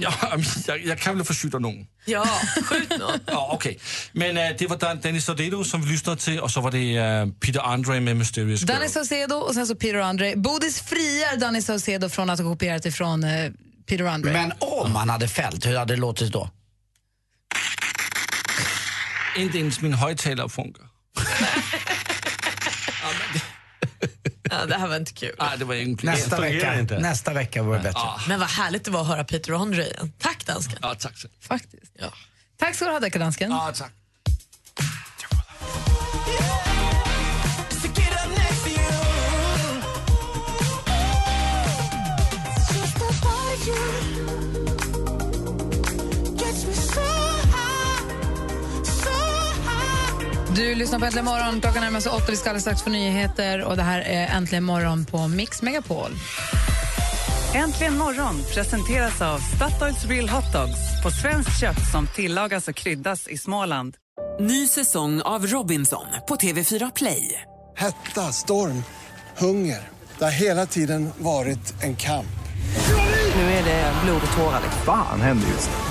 Ja, 0.02 0.38
jag, 0.68 0.86
jag 0.86 1.00
kan 1.00 1.16
väl 1.18 1.26
få 1.26 1.34
skjuta 1.34 1.60
någon. 1.60 1.88
Ja, 2.06 2.26
skjut 2.64 2.90
någon. 3.00 3.20
Ja, 3.26 3.50
okej. 3.54 3.80
Men 4.12 4.38
äh, 4.38 4.44
det 4.58 4.68
var 4.68 4.78
Dan- 4.78 5.00
Dennis 5.02 5.26
Saucedo 5.26 5.64
som 5.64 5.82
vi 5.82 5.92
lyssnade 5.92 6.22
till 6.22 6.40
och 6.40 6.52
så 6.52 6.62
var 6.62 6.72
det 6.72 6.98
äh, 6.98 7.28
Peter 7.40 7.60
Andre 7.60 8.00
med 8.00 8.18
Mysterious 8.18 8.62
Girl. 8.62 8.68
Danny 8.68 8.90
Saucedo 8.90 9.36
och 9.36 9.54
sen 9.54 9.68
så 9.68 9.76
Peter 9.76 9.96
Andre. 10.00 10.36
Bodis 10.36 10.82
friar 10.82 11.38
Danny 11.38 11.62
Saucedo 11.62 12.10
från 12.10 12.30
att 12.30 12.40
ha 12.40 12.50
kopierat 12.52 12.86
ifrån 12.86 13.24
eh, 13.24 13.52
Peter 13.88 14.06
Andre. 14.06 14.34
Men 14.34 14.54
om 14.60 14.94
man 14.94 15.10
hade 15.10 15.28
fällt, 15.28 15.66
hur 15.66 15.78
hade 15.78 15.94
det 15.94 16.00
låtit 16.00 16.34
då? 16.34 16.50
Inte 19.38 19.58
ens 19.58 19.82
min 19.82 19.94
högtalare 19.94 20.50
funkar. 20.50 20.86
Ja, 24.52 24.66
det 24.66 24.76
här 24.78 24.88
var 24.88 24.96
inte 24.96 25.14
kul. 25.14 25.36
Nej, 25.40 25.50
det 25.58 25.66
var 25.66 25.76
inte 25.76 26.06
Nästa 26.06 26.36
det 26.36 26.42
vecka, 26.42 26.80
inte. 26.80 27.00
nästa 27.00 27.34
vecka 27.34 27.64
vore 27.64 27.80
bättre. 27.80 28.02
Men 28.28 28.40
vad 28.40 28.50
härligt 28.50 28.86
det 28.86 28.92
var 28.92 29.02
att 29.02 29.08
höra 29.08 29.24
Peter 29.24 29.54
Andre 29.54 29.86
igen. 29.88 30.12
Tack 30.18 30.46
dansken. 30.46 30.78
Ja, 30.82 30.96
tack 30.96 31.18
så 31.18 31.28
Faktiskt. 31.42 31.84
Tack 32.60 32.76
ska 32.76 32.86
du 32.86 32.92
ha, 32.92 33.00
deckardansken. 33.00 33.52
Ja, 33.52 33.72
tack. 33.76 33.92
Du 50.62 50.76
lyssnar 50.76 51.00
på 51.00 51.06
Äntligen 51.06 51.26
morgon. 51.26 51.62
Klockan 51.62 51.82
närmar 51.84 52.00
sig 52.00 52.12
åtta. 52.12 52.26
Vi 52.30 52.36
ska 52.36 52.50
alldeles 52.50 52.64
strax 52.64 52.82
få 52.82 52.90
nyheter. 52.90 53.64
Och 53.64 53.76
det 53.78 53.84
här 53.84 54.02
är 54.02 54.28
Äntligen 54.38 54.64
morgon 54.64 55.06
på 55.06 55.28
Mix 55.28 55.62
Megapol. 55.62 56.12
Äntligen 57.56 57.98
morgon 57.98 58.42
presenteras 58.54 59.22
av 59.22 59.40
Statoils 59.40 60.06
Real 60.06 60.30
Hot 60.30 60.54
Dogs 60.54 61.04
på 61.04 61.12
svenskt 61.12 61.60
kött 61.60 61.92
som 61.92 62.08
tillagas 62.08 62.68
och 62.68 62.76
kryddas 62.76 63.28
i 63.28 63.38
Småland. 63.38 63.96
Ny 64.40 64.68
säsong 64.68 65.22
av 65.22 65.48
Robinson 65.48 66.06
på 66.28 66.36
TV4 66.36 66.92
Play. 66.96 67.42
Hetta, 67.78 68.22
storm, 68.22 68.84
hunger. 69.38 69.90
Det 70.18 70.24
har 70.24 70.32
hela 70.32 70.66
tiden 70.66 71.10
varit 71.18 71.84
en 71.84 71.96
kamp. 71.96 72.28
Nu 73.36 73.42
är 73.42 73.64
det 73.64 73.94
blod 74.04 74.22
och 74.32 74.38
tårar. 74.38 74.62
Fan 74.86 75.22
händer 75.22 75.48
just 75.48 75.70
nu. 75.70 75.91